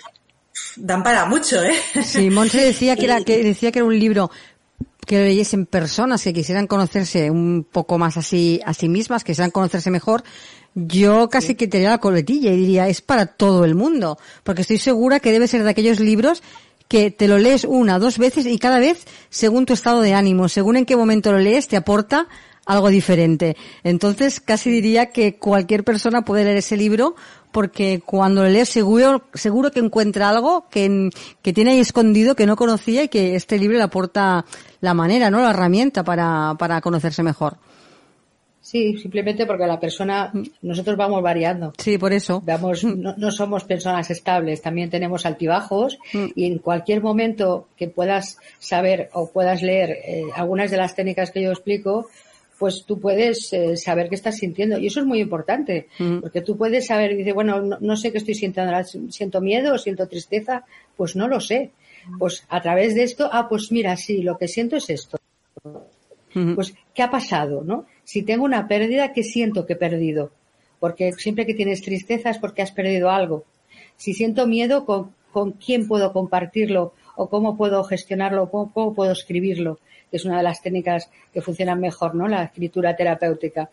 [0.77, 1.75] dan para mucho, ¿eh?
[2.03, 4.31] Sí, Monse decía que era, que decía que era un libro
[5.07, 9.33] que lo leyesen personas que quisieran conocerse un poco más así a sí mismas, que
[9.33, 10.25] quisieran conocerse mejor,
[10.75, 14.79] yo casi que quitaría la coletilla y diría, es para todo el mundo, porque estoy
[14.79, 16.43] segura que debe ser de aquellos libros
[16.89, 20.49] que te lo lees una, dos veces y cada vez, según tu estado de ánimo,
[20.49, 22.29] según en qué momento lo lees, te aporta
[22.67, 23.57] algo diferente.
[23.83, 27.15] Entonces, casi diría que cualquier persona puede leer ese libro
[27.53, 32.47] porque cuando lo lees seguro, seguro que encuentra algo que, que tiene ahí escondido que
[32.47, 34.45] no conocía y que este libro le aporta
[34.81, 35.41] la manera, ¿no?
[35.41, 37.57] La herramienta para, para conocerse mejor.
[38.65, 41.75] Sí, simplemente porque la persona, nosotros vamos variando.
[41.77, 42.43] Sí, por eso.
[42.47, 46.27] Vamos, no, somos personas estables, también tenemos altibajos mm.
[46.35, 51.31] y en cualquier momento que puedas saber o puedas leer eh, algunas de las técnicas
[51.31, 52.09] que yo explico,
[52.65, 54.79] pues tú puedes eh, saber qué estás sintiendo.
[54.79, 56.21] Y eso es muy importante, mm.
[56.21, 58.73] porque tú puedes saber, dice, bueno, no, sé qué estoy sintiendo,
[59.11, 60.65] siento miedo, siento tristeza,
[60.97, 61.73] pues no lo sé.
[62.19, 65.19] Pues a través de esto, ah, pues mira, sí, lo que siento es esto.
[66.55, 67.85] Pues, ¿qué ha pasado, no?
[68.03, 70.31] Si tengo una pérdida, ¿qué siento que he perdido?
[70.81, 73.45] Porque siempre que tienes tristeza es porque has perdido algo.
[73.99, 76.95] Si siento miedo, ¿con, con quién puedo compartirlo?
[77.15, 78.51] ¿O cómo puedo gestionarlo?
[78.51, 79.81] cómo puedo escribirlo?
[80.15, 82.29] Que es una de las técnicas que funcionan mejor, ¿no?
[82.29, 83.71] La escritura terapéutica.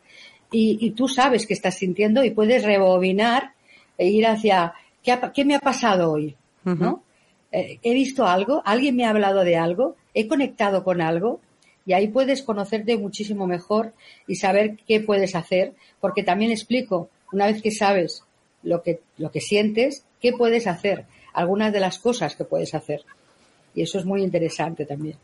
[0.52, 3.52] Y, tú sabes qué estás sintiendo y puedes rebobinar
[3.96, 4.74] e ir hacia
[5.04, 7.04] qué, me ha pasado hoy, ¿no?
[7.52, 11.42] eh, he visto algo, alguien me ha hablado de algo, he conectado con algo
[11.86, 13.94] y ahí puedes conocerte muchísimo mejor
[14.26, 18.24] y saber qué puedes hacer, porque también explico, una vez que sabes
[18.64, 23.06] lo que, lo que sientes, qué puedes hacer, algunas de las cosas que puedes hacer.
[23.76, 25.18] Y eso es muy interesante también.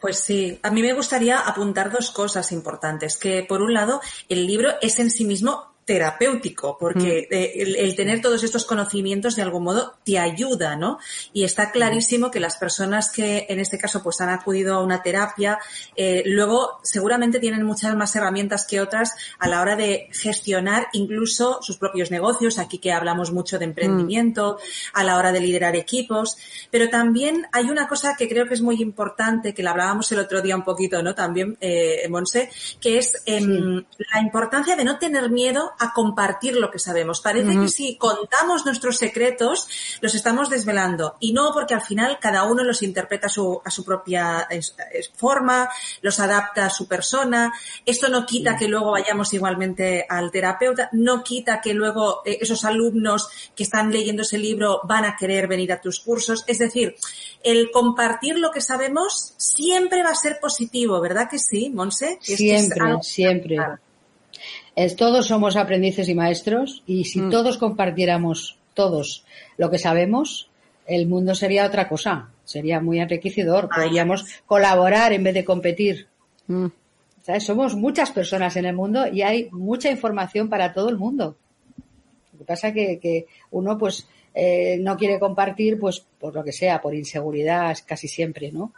[0.00, 4.46] Pues sí, a mí me gustaría apuntar dos cosas importantes, que por un lado el
[4.46, 7.34] libro es en sí mismo terapéutico, porque mm.
[7.34, 10.98] eh, el, tener todos estos conocimientos de algún modo te ayuda, ¿no?
[11.32, 15.00] Y está clarísimo que las personas que en este caso pues han acudido a una
[15.00, 15.58] terapia,
[15.94, 21.60] eh, luego seguramente tienen muchas más herramientas que otras a la hora de gestionar incluso
[21.62, 24.58] sus propios negocios, aquí que hablamos mucho de emprendimiento,
[24.92, 26.36] a la hora de liderar equipos,
[26.72, 30.18] pero también hay una cosa que creo que es muy importante, que la hablábamos el
[30.18, 31.14] otro día un poquito, ¿no?
[31.14, 36.70] También, eh, Monse, que es em, la importancia de no tener miedo a compartir lo
[36.70, 37.20] que sabemos.
[37.20, 39.68] Parece que si contamos nuestros secretos,
[40.00, 41.16] los estamos desvelando.
[41.20, 44.48] Y no porque al final cada uno los interpreta a su, a su propia
[45.14, 45.68] forma,
[46.02, 47.52] los adapta a su persona.
[47.84, 52.64] Esto no quita que luego vayamos igualmente al terapeuta, no quita que luego eh, esos
[52.64, 56.44] alumnos que están leyendo ese libro van a querer venir a tus cursos.
[56.46, 56.96] Es decir,
[57.42, 62.18] el compartir lo que sabemos siempre va a ser positivo, ¿verdad que sí, Monse?
[62.20, 63.56] Siempre, siempre
[64.96, 67.30] todos somos aprendices y maestros y si mm.
[67.30, 69.24] todos compartiéramos todos
[69.56, 70.50] lo que sabemos,
[70.86, 76.06] el mundo sería otra cosa, sería muy enriquecedor, podríamos colaborar en vez de competir.
[76.46, 76.66] Mm.
[77.40, 81.36] Somos muchas personas en el mundo y hay mucha información para todo el mundo.
[82.32, 86.52] Lo que pasa que, que uno pues eh, no quiere compartir pues por lo que
[86.52, 88.72] sea, por inseguridad casi siempre, ¿no?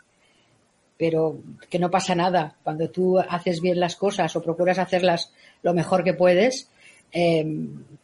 [0.98, 1.38] pero
[1.70, 2.56] que no pasa nada.
[2.64, 6.68] Cuando tú haces bien las cosas o procuras hacerlas lo mejor que puedes,
[7.12, 7.44] eh,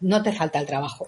[0.01, 1.07] no te falta el trabajo.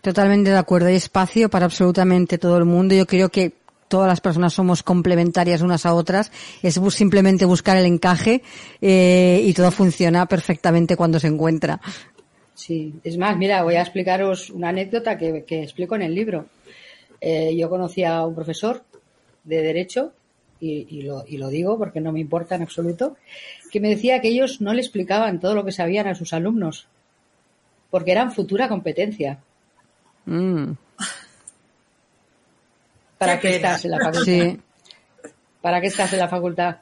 [0.00, 0.88] Totalmente de acuerdo.
[0.88, 2.94] Hay espacio para absolutamente todo el mundo.
[2.94, 3.52] Yo creo que
[3.88, 6.30] todas las personas somos complementarias unas a otras.
[6.62, 8.42] Es simplemente buscar el encaje
[8.80, 11.80] eh, y todo funciona perfectamente cuando se encuentra.
[12.54, 16.46] Sí, es más, mira, voy a explicaros una anécdota que, explico en el libro.
[17.20, 18.82] Eh, yo conocí a un profesor
[19.44, 20.12] de Derecho
[20.60, 23.16] y, lo, y lo digo porque no me importa en absoluto,
[23.70, 26.86] que me decía que ellos no le explicaban todo lo que sabían a sus alumnos,
[27.90, 29.38] porque eran futura competencia.
[30.24, 30.72] Mm.
[33.18, 34.56] ¿Para qué, estás en la facultad?
[35.60, 36.76] ¿Para qué estás en la facultad?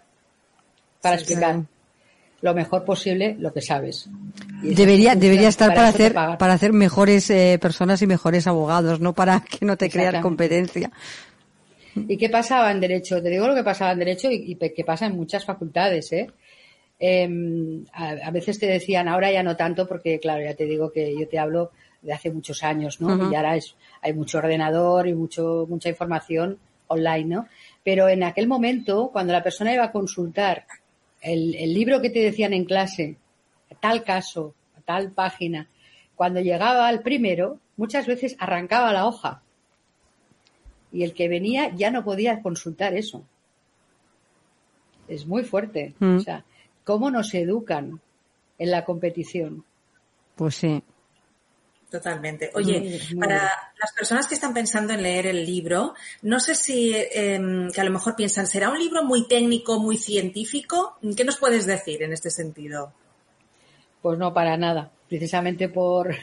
[1.00, 1.62] Para explicar
[2.44, 4.08] lo mejor posible lo que sabes.
[4.62, 9.40] Debería, debería estar para, hacer, para hacer mejores eh, personas y mejores abogados, no para
[9.40, 10.90] que no te creas competencia.
[12.08, 13.22] ¿Y qué pasaba en Derecho?
[13.22, 16.30] Te digo lo que pasaba en Derecho y, que pasa en muchas facultades, ¿eh?
[16.98, 21.14] Em, a, veces te decían, ahora ya no tanto, porque claro, ya te digo que
[21.18, 23.30] yo te hablo de hace muchos años, ¿no?
[23.30, 27.48] Y ahora es, hay mucho ordenador y mucho, mucha información online, ¿no?
[27.82, 30.66] Pero en aquel momento, cuando la persona iba a consultar
[31.20, 33.16] el, el libro que te decían en clase,
[33.80, 34.54] tal caso,
[34.84, 35.68] tal página,
[36.14, 39.42] cuando llegaba al primero, muchas veces arrancaba la hoja
[40.94, 43.24] y el que venía ya no podía consultar eso.
[45.08, 45.92] Es muy fuerte.
[45.98, 46.16] Mm.
[46.16, 46.44] O sea,
[46.84, 48.00] ¿cómo nos educan
[48.58, 49.64] en la competición?
[50.36, 50.82] Pues sí.
[51.90, 52.50] Totalmente.
[52.54, 57.70] Oye, para las personas que están pensando en leer el libro, no sé si em,
[57.70, 60.96] que a lo mejor piensan, ¿será un libro muy técnico, muy científico?
[61.16, 62.92] ¿Qué nos puedes decir en este sentido?
[64.00, 64.92] Pues no, para nada.
[65.08, 66.14] Precisamente por,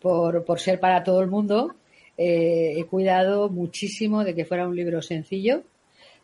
[0.00, 1.76] por, por ser para todo el mundo,
[2.18, 5.62] eh, he cuidado muchísimo de que fuera un libro sencillo,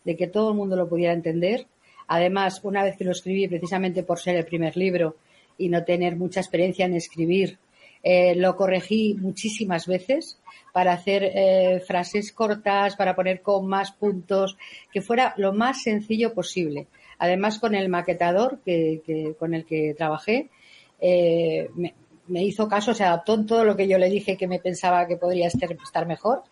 [0.05, 1.67] de que todo el mundo lo pudiera entender.
[2.07, 5.17] Además, una vez que lo escribí, precisamente por ser el primer libro
[5.57, 7.59] y no tener mucha experiencia en escribir,
[8.03, 10.39] eh, lo corregí muchísimas veces
[10.73, 14.57] para hacer eh, frases cortas, para poner comas, puntos,
[14.93, 16.87] que fuera lo más sencillo posible.
[17.19, 20.49] Además, con el maquetador que, con el que trabajé,
[21.01, 21.95] me,
[22.29, 25.07] me hizo caso, se adaptó en todo lo que yo le dije que me pensaba
[25.07, 26.43] que podría estar mejor.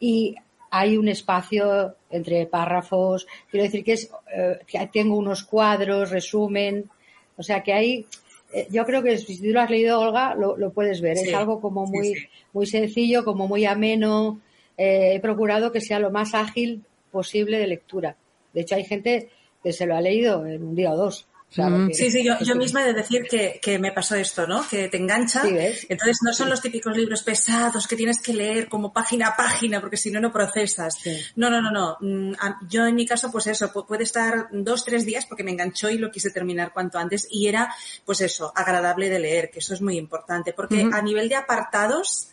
[0.00, 0.36] Y
[0.70, 6.90] hay un espacio entre párrafos, quiero decir que es, eh, que tengo unos cuadros, resumen,
[7.36, 8.06] o sea que hay,
[8.52, 11.60] eh, yo creo que si tú lo has leído, Olga, lo, puedes ver, es algo
[11.60, 14.40] como muy, muy sencillo, como muy ameno,
[14.76, 18.16] eh, he procurado que sea lo más ágil posible de lectura.
[18.52, 19.30] De hecho, hay gente
[19.62, 21.26] que se lo ha leído en un día o dos.
[21.54, 21.90] Mm.
[21.92, 24.66] sí, sí, yo, misma he de decir que, me pasó esto, ¿no?
[24.68, 25.42] Que te engancha.
[25.88, 29.80] Entonces no son los típicos libros pesados que tienes que leer como página a página
[29.80, 30.98] porque si no, no procesas.
[31.36, 31.96] No, no, no, no.
[32.00, 32.34] Mm,
[32.68, 35.98] yo en mi caso, pues eso, puede estar dos, tres días porque me enganchó y
[35.98, 39.80] lo quise terminar cuanto antes y era, pues eso, agradable de leer, que eso es
[39.80, 40.52] muy importante.
[40.52, 42.28] Porque a nivel de apartados,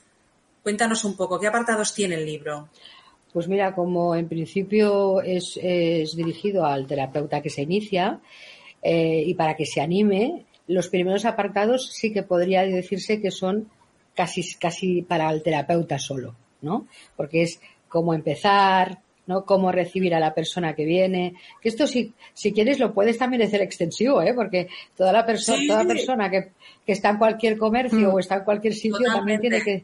[0.64, 2.68] cuéntanos un poco, ¿qué apartados tiene el libro?
[3.34, 5.56] Pues mira, como en principio es,
[6.16, 8.20] dirigido al terapeuta que se inicia
[8.84, 13.70] eh, y para que se anime, los primeros apartados sí que podría decirse que son
[14.14, 16.88] casi, casi para el terapeuta solo, ¿no?
[17.16, 19.46] Porque es cómo empezar, ¿no?
[19.46, 21.36] Cómo recibir a la persona que viene.
[21.62, 24.34] Que esto si, si quieres lo puedes también hacer extensivo, ¿eh?
[24.34, 26.52] Porque toda la persona, toda persona que,
[26.86, 28.14] que, está en cualquier comercio mm.
[28.14, 29.84] o está en cualquier sitio también tiene que,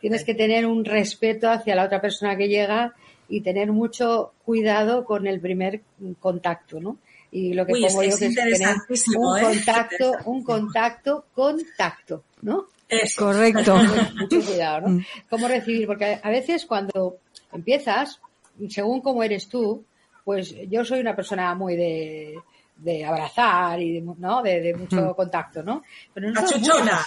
[0.00, 2.94] tienes que tener un respeto hacia la otra persona que llega
[3.28, 5.82] y tener mucho cuidado con el primer
[6.18, 6.98] contacto, ¿no?
[7.32, 8.76] Y lo que pongo yo que es tener
[9.16, 9.42] un ¿eh?
[9.42, 12.66] contacto, un contacto, contacto, ¿no?
[12.88, 13.76] Es correcto.
[14.18, 14.88] Mucho cuidado, ¿no?
[14.88, 15.04] Mm.
[15.28, 15.86] ¿Cómo recibir?
[15.86, 17.18] Porque a veces cuando
[17.52, 18.20] empiezas,
[18.68, 19.84] según cómo eres tú,
[20.24, 22.36] pues yo soy una persona muy de,
[22.80, 24.42] de abrazar y de, ¿no?
[24.42, 25.14] de, mucho mm.
[25.14, 25.82] contacto, ¿no?
[26.12, 27.00] Pero no achuchona.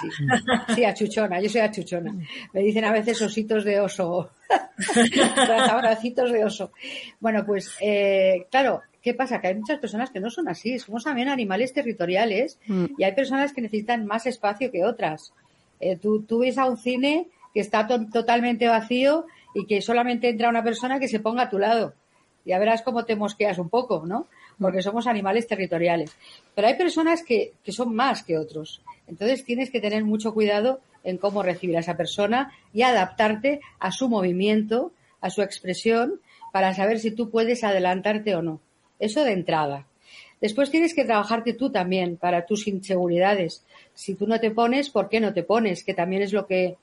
[0.73, 2.13] Sí, achuchona, yo soy achuchona.
[2.53, 4.31] Me dicen a veces ositos de oso,
[5.69, 6.71] abracitos de oso.
[7.19, 9.41] Bueno, pues eh, claro, ¿qué pasa?
[9.41, 12.85] Que hay muchas personas que no son así, somos también animales territoriales mm.
[12.97, 15.33] y hay personas que necesitan más espacio que otras.
[15.79, 20.49] Eh, tú, tú ves a un cine que está totalmente vacío y que solamente entra
[20.49, 21.93] una persona que se ponga a tu lado.
[22.45, 24.27] Ya verás cómo te mosqueas un poco, ¿no?
[24.59, 26.15] Porque somos animales territoriales.
[26.55, 28.81] Pero hay personas que, que son más que otros.
[29.07, 33.91] Entonces tienes que tener mucho cuidado en cómo recibir a esa persona y adaptarte a
[33.91, 38.61] su movimiento, a su expresión, para saber si tú puedes adelantarte o no.
[38.99, 39.87] Eso de entrada.
[40.41, 43.65] Después tienes que trabajarte tú también para tus inseguridades.
[43.93, 45.83] Si tú no te pones, ¿por qué no te pones?
[45.83, 46.75] Que también es lo que,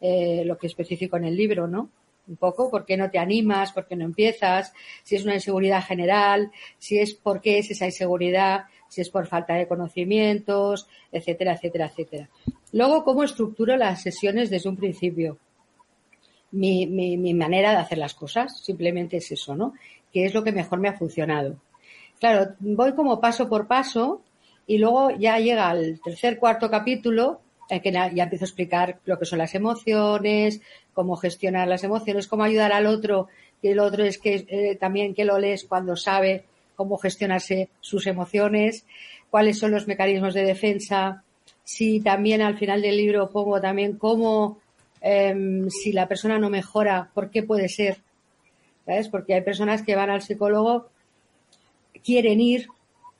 [0.00, 1.90] eh, lo que especifico en el libro, ¿no?
[2.28, 5.84] un poco, por qué no te animas, por qué no empiezas, si es una inseguridad
[5.84, 11.54] general, si es por qué es esa inseguridad, si es por falta de conocimientos, etcétera,
[11.54, 12.28] etcétera, etcétera.
[12.72, 15.38] Luego, cómo estructuro las sesiones desde un principio.
[16.52, 19.74] Mi, mi, mi manera de hacer las cosas, simplemente es eso, ¿no?
[20.16, 21.56] Que es lo que mejor me ha funcionado.
[22.18, 24.22] Claro, voy como paso por paso
[24.66, 29.18] y luego ya llega al tercer, cuarto capítulo en que ya empiezo a explicar lo
[29.18, 30.62] que son las emociones,
[30.94, 33.28] cómo gestionar las emociones, cómo ayudar al otro,
[33.60, 36.44] y el otro es que eh, también que lo lees cuando sabe
[36.76, 38.86] cómo gestionarse sus emociones,
[39.28, 41.24] cuáles son los mecanismos de defensa,
[41.62, 44.60] si también al final del libro pongo también cómo,
[45.02, 48.05] em, si la persona no mejora, ¿por qué puede ser?
[48.86, 49.08] ¿Sabes?
[49.08, 50.88] Porque hay personas que van al psicólogo,
[52.02, 52.68] quieren ir,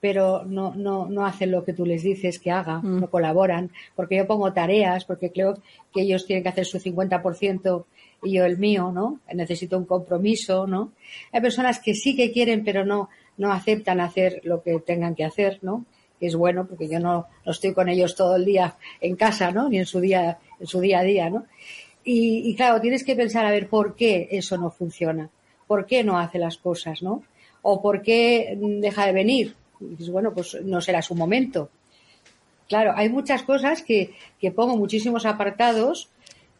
[0.00, 3.00] pero no, no, no hacen lo que tú les dices que haga, mm.
[3.00, 5.54] no colaboran, porque yo pongo tareas, porque creo
[5.92, 7.84] que ellos tienen que hacer su 50%
[8.22, 9.20] y yo el mío, ¿no?
[9.32, 10.92] Necesito un compromiso, ¿no?
[11.32, 15.24] Hay personas que sí que quieren, pero no, no aceptan hacer lo que tengan que
[15.24, 15.84] hacer, ¿no?
[16.18, 19.50] Que es bueno, porque yo no, no estoy con ellos todo el día en casa,
[19.50, 19.68] ¿no?
[19.68, 21.46] Ni en su día, en su día a día, ¿no?
[22.04, 25.28] Y, y claro, tienes que pensar a ver por qué eso no funciona,
[25.66, 27.22] por qué no hace las cosas, ¿no?
[27.62, 31.70] O por qué deja de venir, dices, bueno, pues no será su momento.
[32.68, 36.08] Claro, hay muchas cosas que, que pongo muchísimos apartados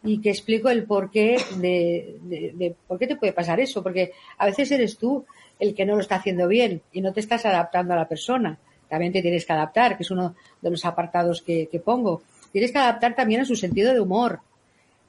[0.04, 4.46] y que explico el porqué de, de, por qué te puede pasar eso, porque a
[4.46, 5.24] veces eres tú
[5.58, 8.58] el que no lo está haciendo bien y no te estás adaptando a la persona.
[8.88, 12.22] También te tienes que adaptar, que es uno de los apartados que, que pongo.
[12.52, 14.40] Tienes que adaptar también a su sentido de humor.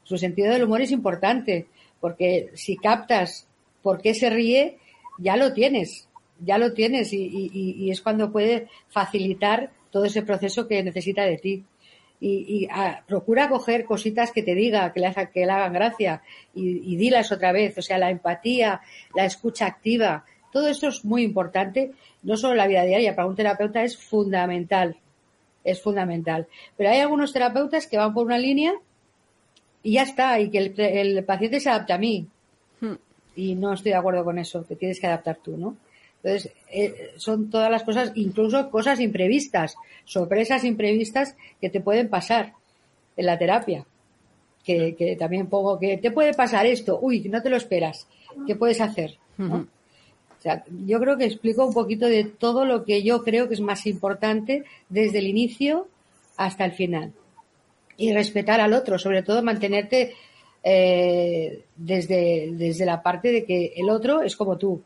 [0.04, 1.68] Su sentido del humor es importante,
[2.00, 3.47] porque si captas
[3.88, 4.78] por qué se ríe,
[5.18, 6.08] ya lo tienes
[6.40, 11.66] ya lo tienes y, es cuando puede facilitar todo ese proceso que necesita de ti.
[12.20, 16.24] Y, ah, procura coger cositas que te diga, que le, que le hagan gracia
[16.54, 17.78] y, dilas otra vez.
[17.78, 18.82] O sea, la empatía,
[19.16, 21.92] la escucha activa, todo esto es muy importante,
[22.24, 24.98] no solo en la vida diaria, para un terapeuta es fundamental,
[25.64, 26.48] es fundamental.
[26.76, 28.74] Pero hay algunos terapeutas que van por una línea
[29.84, 32.28] y ya está, y que el, el paciente se adapta a mí.
[33.38, 35.78] Y no estoy de acuerdo con eso, que tienes que adaptar tú, ¿no?
[36.24, 42.54] Entonces, eh, son todas las cosas, incluso cosas imprevistas, sorpresas imprevistas que te pueden pasar
[43.16, 43.86] en la terapia.
[44.64, 48.06] Que, también pongo que te puede pasar esto, uy, no te lo esperas,
[48.46, 49.18] ¿qué puedes hacer?
[49.40, 53.54] O sea, yo creo que explico un poquito de todo lo que yo creo que
[53.54, 55.88] es más importante desde el inicio
[56.36, 57.14] hasta el final.
[57.96, 60.16] Y respetar al otro, sobre todo mantenerte
[60.70, 64.82] eh, desde, desde la parte de que el otro es como tú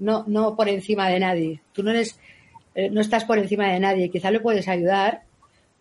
[0.00, 1.60] no, no por encima de nadie.
[1.72, 2.18] Tú no eres,
[2.74, 4.10] eh, no estás por encima de nadie.
[4.10, 5.22] Quizá le puedes ayudar,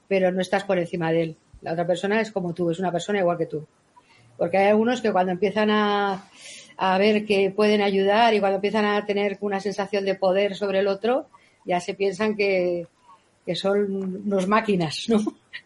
[0.08, 1.36] pero no estás por encima de él.
[1.64, 3.66] La otra persona es como tú, es una persona igual que tú.
[4.38, 6.30] Porque hay algunos que cuando empiezan a,
[6.78, 10.80] a ver que pueden ayudar y cuando empiezan a tener una sensación de poder sobre
[10.80, 11.26] el otro,
[11.66, 12.86] ya se piensan que,
[13.44, 15.18] que son unos máquinas, ¿no?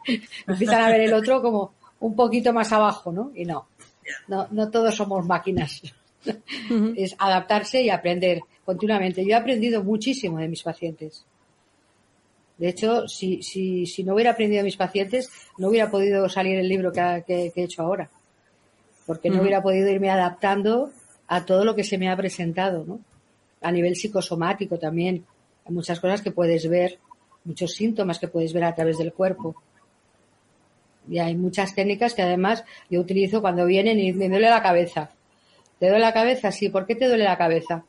[0.47, 3.32] empiezan a ver el otro como un poquito más abajo, ¿no?
[3.34, 3.68] Y no,
[4.28, 5.82] no, no todos somos máquinas.
[6.95, 9.26] Es adaptarse y aprender continuamente.
[9.26, 11.26] Yo he aprendido muchísimo de mis pacientes.
[12.60, 16.60] De hecho, si, si, si no hubiera aprendido de mis pacientes, no hubiera podido salir
[16.60, 18.08] el libro que, que, he hecho ahora.
[19.08, 20.91] Porque no hubiera podido irme adaptando
[21.28, 22.99] a todo lo que se me ha presentado, ¿no?
[23.62, 25.26] A nivel psicosomático también.
[25.66, 26.99] Hay muchas cosas que puedes ver,
[27.45, 29.56] muchos síntomas que puedes ver a través del cuerpo.
[31.12, 35.12] Y hay muchas técnicas que además yo utilizo cuando vienen y me duele la cabeza.
[35.78, 36.53] ¿Te duele la cabeza?
[36.53, 36.70] Sí.
[36.70, 37.84] ¿Por qué te duele la cabeza?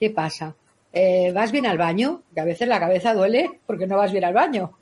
[0.00, 0.54] ¿Qué pasa?
[0.90, 2.22] Eh, ¿Vas bien al baño?
[2.34, 4.72] Que a veces la cabeza duele porque no vas bien al baño.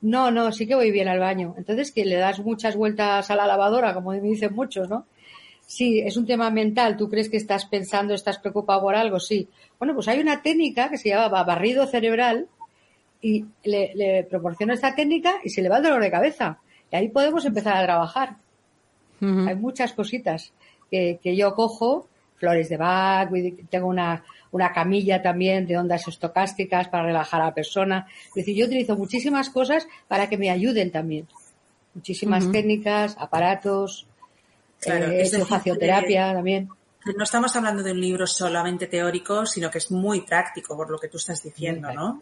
[0.00, 1.54] No, no, sí que voy bien al baño.
[1.58, 5.04] Entonces que le das muchas vueltas a la lavadora, como me dicen muchos, ¿no?
[5.66, 6.96] Sí, es un tema mental.
[6.96, 9.20] ¿Tú crees que estás pensando, estás preocupado por algo?
[9.20, 9.46] Sí.
[9.78, 12.46] Bueno, pues hay una técnica que se llama barrido cerebral
[13.20, 16.60] y le, le proporciono esta técnica y se le va el dolor de cabeza.
[16.90, 18.36] Y ahí podemos empezar a trabajar.
[19.20, 20.52] Hay muchas cositas
[20.90, 22.06] que, que, yo cojo,
[22.36, 23.30] flores de Bach,
[23.70, 28.06] tengo una, una camilla también de ondas estocásticas para relajar a la persona.
[28.28, 31.26] Es decir, yo utilizo muchísimas cosas para que me ayuden también.
[31.94, 34.06] Muchísimas técnicas, aparatos,
[34.80, 35.30] claro, eh,
[36.34, 36.68] también.
[37.16, 40.98] No estamos hablando de un libro solamente teórico, sino que es muy práctico por lo
[40.98, 42.20] que tú estás diciendo, ¿no?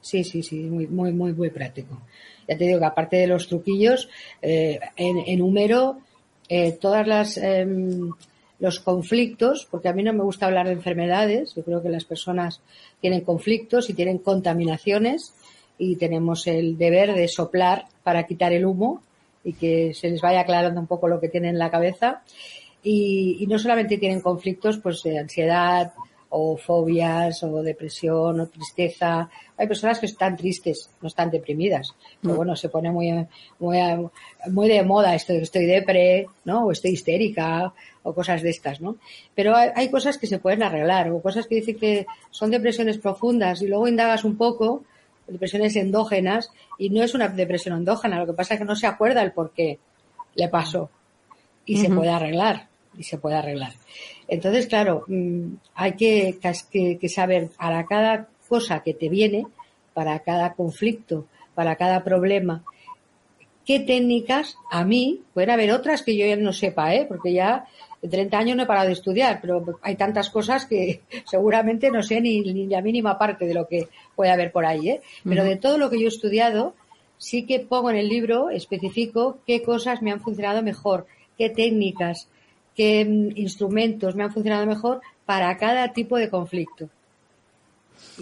[0.00, 2.00] Sí, sí, sí, muy, muy, muy, muy práctico.
[2.48, 4.08] Ya te digo que aparte de los truquillos,
[4.42, 5.98] eh, en, enumero
[6.48, 8.10] eh, todas las em,
[8.58, 11.54] los conflictos, porque a mí no me gusta hablar de enfermedades.
[11.54, 12.60] Yo creo que las personas
[13.00, 15.34] tienen conflictos y tienen contaminaciones
[15.78, 19.02] y tenemos el deber de soplar para quitar el humo
[19.44, 22.22] y que se les vaya aclarando un poco lo que tienen en la cabeza.
[22.82, 25.92] Y, y no solamente tienen conflictos pues de ansiedad,
[26.30, 29.28] o fobias o depresión o tristeza.
[29.56, 31.94] Hay personas que están tristes, no están deprimidas.
[32.20, 32.36] Pero mm.
[32.36, 33.26] bueno, se pone muy,
[33.58, 33.78] muy,
[34.50, 36.66] muy de moda esto de que estoy depre, ¿no?
[36.66, 37.72] O estoy histérica
[38.02, 38.96] o cosas de estas, ¿no?
[39.34, 42.98] Pero hay, hay, cosas que se pueden arreglar o cosas que dicen que son depresiones
[42.98, 44.84] profundas y luego indagas un poco,
[45.26, 48.86] depresiones endógenas y no es una depresión endógena, lo que pasa es que no se
[48.86, 49.78] acuerda el por qué
[50.34, 50.90] le pasó
[51.64, 53.72] y se puede arreglar y se puede arreglar.
[54.28, 56.38] Entonces, claro, mm, hay que,
[56.70, 59.46] que, saber para cada cosa que te viene,
[59.94, 62.64] para cada conflicto, para cada problema,
[63.64, 67.06] qué técnicas, a mí, pueden haber otras que yo ya no sepa, ¿eh?
[67.08, 67.66] porque ya
[68.02, 72.02] de 30 años no he parado de estudiar, pero hay tantas cosas que seguramente no
[72.02, 74.90] sé ni, ni la mínima parte de lo que puede haber por ahí.
[74.90, 75.00] ¿eh?
[75.24, 76.74] Pero de todo lo que yo he estudiado,
[77.18, 81.06] sí que pongo en el libro, especifico qué cosas me han funcionado mejor,
[81.38, 82.28] qué técnicas,
[82.76, 83.00] qué
[83.34, 86.88] instrumentos me han funcionado mejor para cada tipo de conflicto.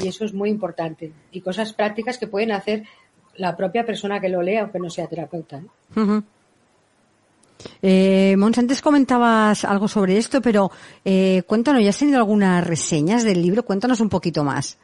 [0.01, 1.13] Y eso es muy importante.
[1.33, 2.85] Y cosas prácticas que pueden hacer
[3.37, 5.59] la propia persona que lo lea, aunque no sea terapeuta.
[5.97, 6.23] ¿eh?
[7.83, 10.71] eh Mons, antes comentabas algo sobre esto, pero
[11.05, 13.65] eh, cuéntanos, ¿ya has tenido algunas reseñas del libro?
[13.65, 14.79] Cuéntanos un poquito más.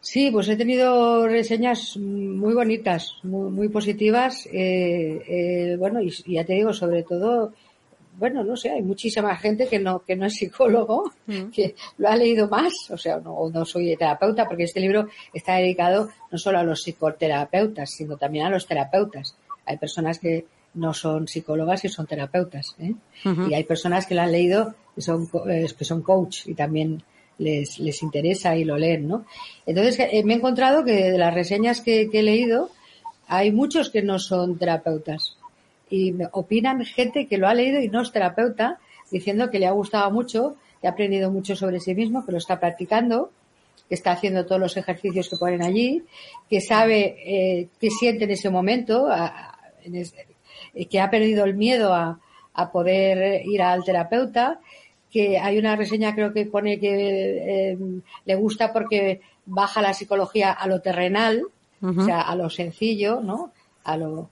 [0.00, 4.46] Sí, pues he tenido reseñas muy bonitas, muy, positivas.
[4.46, 7.52] Eh, eh, bueno, y, ya te digo, sobre todo
[8.20, 11.44] bueno, no sé, hay muchísima gente que no, que no es psicólogo, mm.
[11.46, 15.54] que lo ha leído más, o sea, no, no soy terapeuta, porque este libro está
[15.54, 19.34] dedicado no solo a los psicoterapeutas, sino también a los terapeutas.
[19.64, 20.44] Hay personas que
[20.74, 22.94] no son psicólogas y son terapeutas, ¿eh?
[23.24, 27.02] y hay personas que lo han leído que son, eh, que son coach y también
[27.38, 29.24] les, les interesa y lo leen, ¿no?
[29.64, 32.70] Entonces, eh, me he encontrado que de las reseñas que, que he leído,
[33.26, 35.38] hay muchos que no son terapeutas
[35.90, 38.78] y me opinan gente que lo ha leído y no es terapeuta,
[39.10, 42.38] diciendo que le ha gustado mucho, que ha aprendido mucho sobre sí mismo, que lo
[42.38, 43.30] está practicando,
[43.88, 46.04] que está haciendo todos los ejercicios que ponen allí,
[46.48, 49.08] que sabe eh, qué siente en ese momento,
[50.88, 52.18] que ha perdido el miedo a,
[52.72, 54.60] poder ir al terapeuta,
[55.10, 57.78] que hay una reseña creo que pone que eh,
[58.26, 61.42] le gusta porque baja la psicología a lo terrenal,
[61.82, 63.50] o sea, a lo sencillo, ¿no?
[63.82, 64.28] A lo,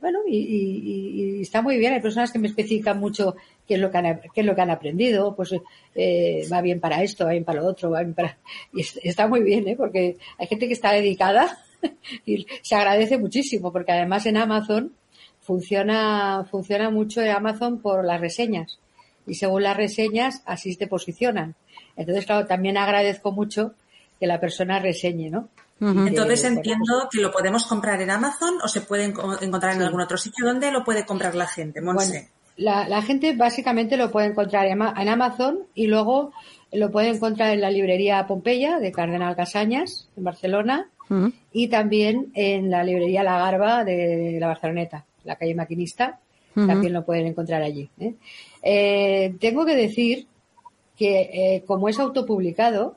[0.00, 1.92] bueno, y, está muy bien.
[1.92, 3.36] Hay personas que me especifican mucho
[3.66, 5.34] qué es lo que han, qué es lo que han aprendido.
[5.34, 5.54] Pues
[5.94, 8.38] eh, va bien para esto, va bien para lo otro, va bien para...
[8.72, 9.76] Y está muy bien, ¿eh?
[9.76, 11.58] Porque hay gente que está dedicada
[12.26, 14.92] y se agradece muchísimo, porque además en Amazon
[15.40, 18.78] funciona, funciona mucho en Amazon por las reseñas.
[19.26, 21.54] Y según las reseñas, así te posicionan.
[21.96, 23.74] Entonces, claro, también agradezco mucho
[24.20, 25.48] que la persona reseñe, ¿no?
[25.80, 30.16] Entonces entiendo que lo podemos comprar en Amazon o se puede encontrar en algún otro
[30.18, 30.44] sitio.
[30.44, 32.30] ¿Dónde lo puede comprar la gente, Monse?
[32.58, 36.32] la, gente básicamente lo puede encontrar en Amazon y luego
[36.72, 40.90] lo puede encontrar en la librería Pompeya de Cardenal Casañas, en Barcelona,
[41.52, 46.20] y también en la librería La Garba de la Barceloneta, la calle Maquinista,
[46.54, 47.88] también lo pueden encontrar allí.
[48.00, 48.14] ¿eh?
[48.62, 50.26] Eh, tengo que decir
[50.96, 52.96] que eh, como es autopublicado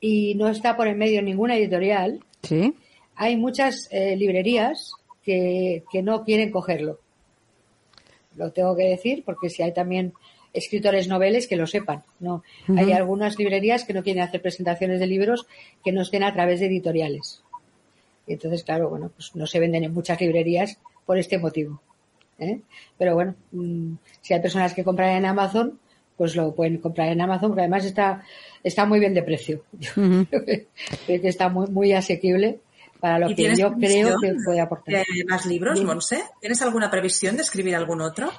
[0.00, 2.74] y no está por en medio ninguna editorial, Sí.
[3.16, 4.92] hay muchas eh, librerías
[5.22, 6.98] que, que no quieren cogerlo.
[8.36, 10.12] Lo tengo que decir porque si hay también
[10.52, 12.02] escritores noveles que lo sepan.
[12.18, 12.42] No,
[12.76, 15.46] hay algunas librerías que no quieren hacer presentaciones de libros
[15.84, 17.42] que no estén a través de editoriales.
[18.26, 21.80] Y entonces, claro, bueno, pues no se venden en muchas librerías por este motivo.
[22.38, 22.60] ¿eh?
[22.98, 25.78] Pero bueno, mm, si hay personas que compran en Amazon,
[26.16, 28.22] pues lo pueden comprar en Amazon, porque además está,
[28.62, 29.64] está muy bien de precio.
[29.94, 30.68] Creo que,
[31.06, 32.60] está muy, muy asequible
[32.98, 35.04] para lo ¿Y que yo creo que puede aportar.
[35.06, 35.94] de más libros, Dime.
[35.94, 36.22] Monse?
[36.40, 38.30] ¿Tienes alguna previsión de escribir algún otro?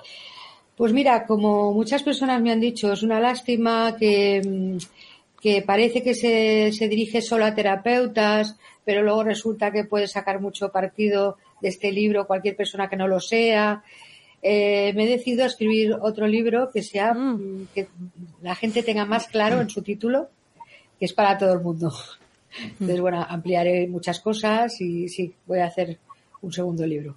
[0.78, 4.78] Pues mira, como muchas personas me han dicho, es una lástima que, mm,
[5.42, 8.56] que parece que se, se dirige solo a terapeutas,
[8.86, 13.08] pero luego resulta que puede sacar mucho partido de este libro cualquier persona que no
[13.08, 13.84] lo sea.
[14.44, 17.88] Eh, me he decidido a escribir otro libro que sea, mm, que
[18.42, 20.30] la gente tenga más claro en su título
[21.00, 21.92] que es para todo el mundo.
[22.64, 25.98] Entonces, bueno, ampliaré muchas cosas y sí, voy a hacer
[26.42, 27.16] un segundo libro.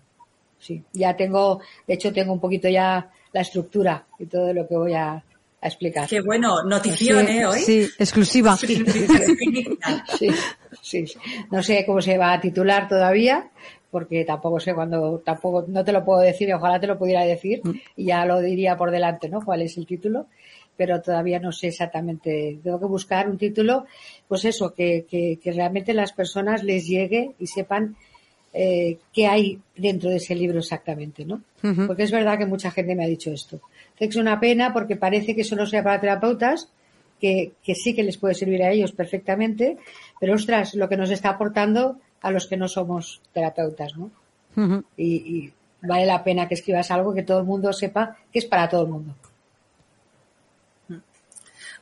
[0.59, 4.77] Sí, ya tengo, de hecho tengo un poquito ya la estructura y todo lo que
[4.77, 6.09] voy a, a explicar.
[6.09, 7.47] Qué bueno, notición, Sí, ¿eh?
[7.47, 7.59] Hoy.
[7.61, 8.57] sí, exclusiva.
[8.57, 8.83] Sí,
[10.19, 10.29] sí,
[10.83, 11.05] sí.
[11.51, 13.51] No sé cómo se va a titular todavía,
[13.95, 17.63] porque tampoco sé cuándo, tampoco, no te lo puedo decir, ojalá te lo pudiera decir,
[17.95, 19.41] y ya lo diría por delante, ¿no?
[19.41, 20.27] ¿Cuál es el título?
[20.77, 22.59] Pero todavía no sé exactamente.
[22.61, 23.87] Tengo que buscar un título,
[24.27, 27.95] pues eso, que, que, que realmente las personas les llegue y sepan
[28.53, 31.43] eh, qué hay dentro de ese libro exactamente, ¿no?
[31.87, 33.61] Porque es verdad que mucha gente me ha dicho esto.
[34.01, 36.69] Es una pena porque parece que solo sea para terapeutas,
[37.21, 39.77] que, que sí que les puede servir a ellos perfectamente,
[40.19, 44.11] pero ostras, lo que nos está aportando a los que no somos terapeutas, ¿no?
[44.97, 45.53] Y, y
[45.83, 48.85] vale la pena que escribas algo que todo el mundo sepa que es para todo
[48.85, 49.15] el mundo.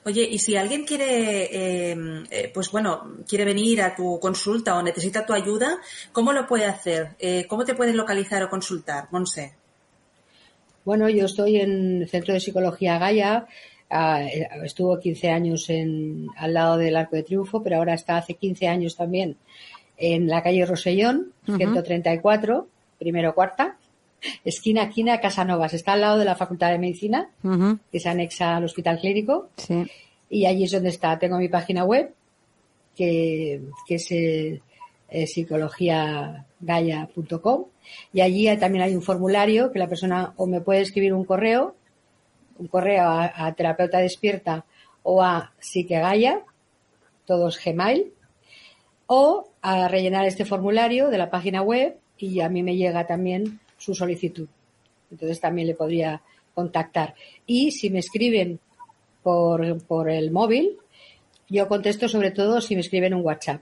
[0.05, 1.97] Oye, y si alguien quiere, eh,
[2.29, 5.79] eh, pues bueno, quiere venir a tu consulta o necesita tu ayuda,
[6.11, 7.11] ¿cómo lo puede hacer?
[7.21, 9.55] Eh, ¿Cómo te pueden localizar o consultar, Monse?
[10.85, 13.47] Bueno, yo estoy en el Centro de Psicología Gaia.
[13.91, 18.17] ah, eh, estuvo 15 años en, al lado del Arco de Triunfo, pero ahora está
[18.17, 19.37] hace 15 años también
[20.03, 22.67] en la calle Rosellón, 134,
[22.99, 23.77] primero cuarta,
[24.45, 25.75] esquina, esquina, Casanovas.
[25.75, 27.31] Está al lado de la Facultad de Medicina,
[27.93, 29.51] que se anexa al Hospital Clínico.
[29.57, 29.87] Sí.
[30.29, 31.21] Y allí es donde está.
[31.21, 32.13] Tengo mi página web,
[32.97, 34.61] que, que es eh,
[35.09, 37.67] psicologiagaya.com.
[38.13, 41.77] Y allí también hay un formulario que la persona o me puede escribir un correo,
[42.59, 44.65] un correo a, a terapeuta despierta
[45.05, 46.41] o a psiquegaya,
[47.25, 48.13] todos Gmail,
[49.07, 53.61] o a rellenar este formulario de la página web y a mí me llega también
[53.79, 54.49] su solicitud.
[55.11, 56.23] Entonces también le podría
[56.55, 57.15] contactar.
[57.47, 58.61] Y si me escriben
[59.23, 60.79] por, por el móvil,
[61.49, 63.61] yo contesto sobre todo si me escriben un WhatsApp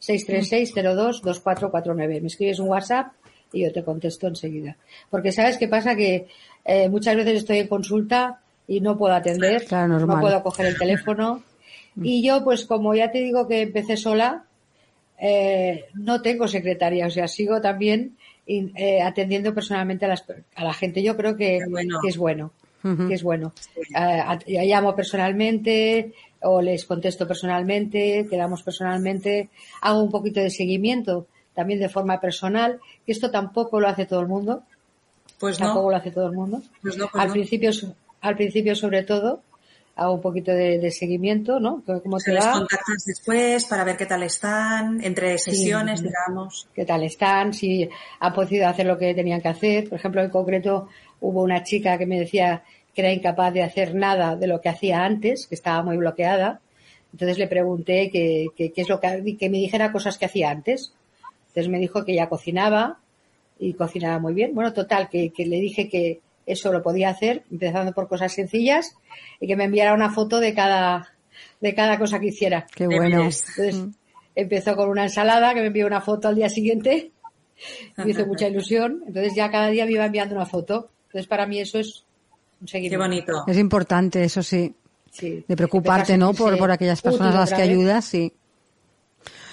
[0.00, 2.20] 636-02-2449.
[2.20, 3.12] Me escribes un WhatsApp
[3.52, 4.76] y yo te contesto enseguida.
[5.08, 6.26] Porque sabes qué pasa que
[6.64, 8.41] eh, muchas veces estoy en consulta
[8.76, 10.16] y no puedo atender, Claro, normal.
[10.16, 11.42] no puedo coger el teléfono.
[12.00, 14.44] Y yo, pues como ya te digo que empecé sola,
[15.18, 18.16] eh, no tengo secretaria, o sea, sigo también
[18.46, 21.02] eh, atendiendo personalmente a, las per- a la gente.
[21.02, 21.98] Yo creo que, bueno.
[22.02, 22.50] que es bueno,
[22.82, 23.52] que es bueno.
[23.94, 29.50] Eh, llamo personalmente o les contesto personalmente, quedamos personalmente,
[29.82, 34.20] hago un poquito de seguimiento también de forma personal, que esto tampoco lo hace todo
[34.20, 34.62] el mundo,
[35.38, 36.62] Pues tampoco no, lo hace todo el mundo.
[36.80, 37.34] pues no, pues al no.
[37.34, 37.70] principio,
[38.22, 39.42] al principio sobre todo,
[39.94, 41.82] hago un poquito de, de seguimiento, ¿no?
[41.84, 42.52] ¿Cómo Se les va?
[42.52, 46.66] contactas después para ver qué tal están, entre sesiones, digamos.
[46.74, 47.88] qué tal están, si
[48.20, 49.88] han podido hacer lo que tenían que hacer.
[49.90, 50.88] Por ejemplo, en concreto
[51.20, 52.62] hubo una chica que me decía
[52.94, 56.60] que era incapaz de hacer nada de lo que hacía antes, que estaba muy bloqueada.
[57.12, 60.50] Entonces le pregunté que, que- qué es lo que, que me dijera cosas que hacía
[60.50, 60.94] antes.
[61.48, 62.98] Entonces me dijo que ella cocinaba
[63.58, 64.54] y cocinaba muy bien.
[64.54, 66.20] Bueno, total, que, que le dije que
[66.52, 68.94] eso lo podía hacer, empezando por cosas sencillas,
[69.40, 71.12] y que me enviara una foto de cada,
[71.60, 72.66] de cada cosa que hiciera.
[72.74, 73.22] Qué bueno.
[73.22, 73.76] Entonces,
[74.34, 77.10] empezó con una ensalada que me envió una foto al día siguiente.
[77.96, 79.02] Me hizo mucha ilusión.
[79.06, 80.88] Entonces ya cada día me iba enviando una foto.
[81.08, 82.04] Entonces para mí eso es
[82.60, 83.04] un Qué seguimiento.
[83.04, 83.32] bonito.
[83.46, 84.74] Es importante, eso sí.
[85.10, 85.44] Sí.
[85.46, 86.32] De preocuparte, ¿no?
[86.32, 87.68] Por, por aquellas personas a las que vez.
[87.68, 88.32] ayudas, sí.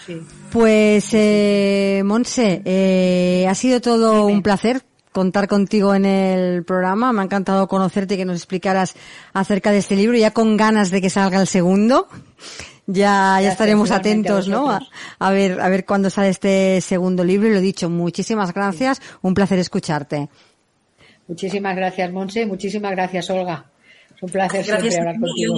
[0.06, 0.22] Sí.
[0.52, 4.82] Pues, eh, Monse, eh, ha sido todo un placer
[5.12, 7.14] contar contigo en el programa.
[7.14, 8.96] Me ha encantado conocerte y que nos explicaras
[9.34, 12.08] acerca de este libro, ya con ganas de que salga el segundo.
[12.88, 14.72] Ya, ya estaremos igualmente a atentos, ¿no?
[14.72, 14.82] A,
[15.20, 17.48] a ver, a ver cuándo sale este segundo libro.
[17.50, 19.02] Y lo dicho, muchísimas gracias.
[19.22, 20.30] Un placer escucharte.
[21.28, 22.46] Muchísimas gracias, Monse.
[22.48, 23.66] Muchísimas gracias, Olga
[24.22, 25.56] un placer Gracias siempre hablar contigo.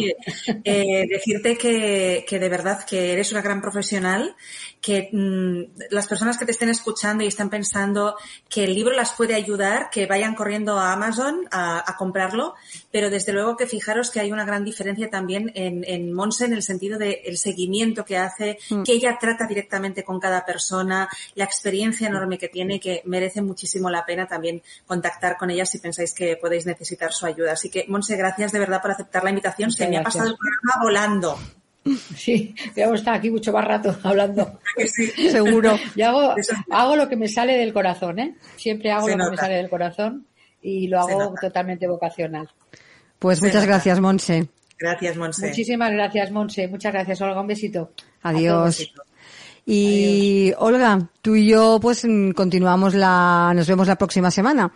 [0.64, 4.36] eh, decirte que, que, de verdad que eres una gran profesional,
[4.82, 8.16] que mmm, las personas que te estén escuchando y están pensando
[8.50, 12.56] que el libro las puede ayudar, que vayan corriendo a Amazon a, a comprarlo,
[12.92, 16.54] pero desde luego que fijaros que hay una gran diferencia también en, en Monse en
[16.54, 18.84] el sentido del el seguimiento que hace, mm.
[18.84, 23.42] que ella trata directamente con cada persona, la experiencia enorme que tiene y que merece
[23.42, 27.54] muchísimo la pena también contactar con ella si pensáis que podéis necesitar su ayuda.
[27.54, 29.68] Así que, Monse, gracias de verdad por aceptar la invitación.
[29.68, 31.40] Muchas Se me ha pasado el programa volando.
[32.16, 34.60] Sí, hemos estado aquí mucho más rato hablando.
[34.86, 35.08] Sí.
[35.32, 35.78] Seguro.
[35.96, 36.36] Yo hago,
[36.70, 38.36] hago lo que me sale del corazón, ¿eh?
[38.56, 39.30] Siempre hago Se lo nota.
[39.30, 40.28] que me sale del corazón
[40.62, 42.50] y lo hago totalmente vocacional.
[43.20, 43.68] Pues Se muchas nota.
[43.74, 44.48] gracias, Monse.
[44.80, 45.48] Gracias, Monse.
[45.48, 46.68] Muchísimas gracias, Monse.
[46.68, 47.42] Muchas gracias, Olga.
[47.42, 47.92] Un besito.
[48.24, 48.92] Adiós.
[49.66, 50.58] Y Adiós.
[50.60, 52.06] Olga, tú y yo pues
[52.36, 54.72] continuamos la, nos vemos la próxima semana.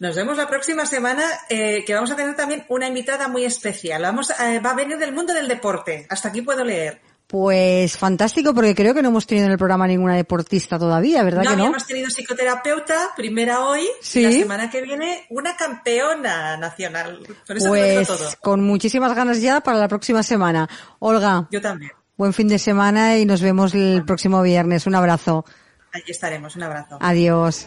[0.00, 4.00] Nos vemos la próxima semana, eh, que vamos a tener también una invitada muy especial.
[4.02, 6.06] Vamos, eh, va a venir del mundo del deporte.
[6.08, 7.00] Hasta aquí puedo leer.
[7.28, 11.44] Pues fantástico, porque creo que no hemos tenido en el programa ninguna deportista todavía, ¿verdad
[11.44, 11.66] no, que no?
[11.66, 14.20] hemos tenido psicoterapeuta, primera hoy, ¿Sí?
[14.20, 17.20] y la semana que viene una campeona nacional.
[17.46, 18.30] Con eso pues todo.
[18.40, 20.70] con muchísimas ganas ya para la próxima semana.
[21.00, 21.46] Olga.
[21.50, 21.92] Yo también.
[22.16, 24.86] Buen fin de semana y nos vemos el próximo viernes.
[24.86, 25.44] Un abrazo.
[25.92, 26.56] Allí estaremos.
[26.56, 26.96] Un abrazo.
[26.98, 27.66] Adiós.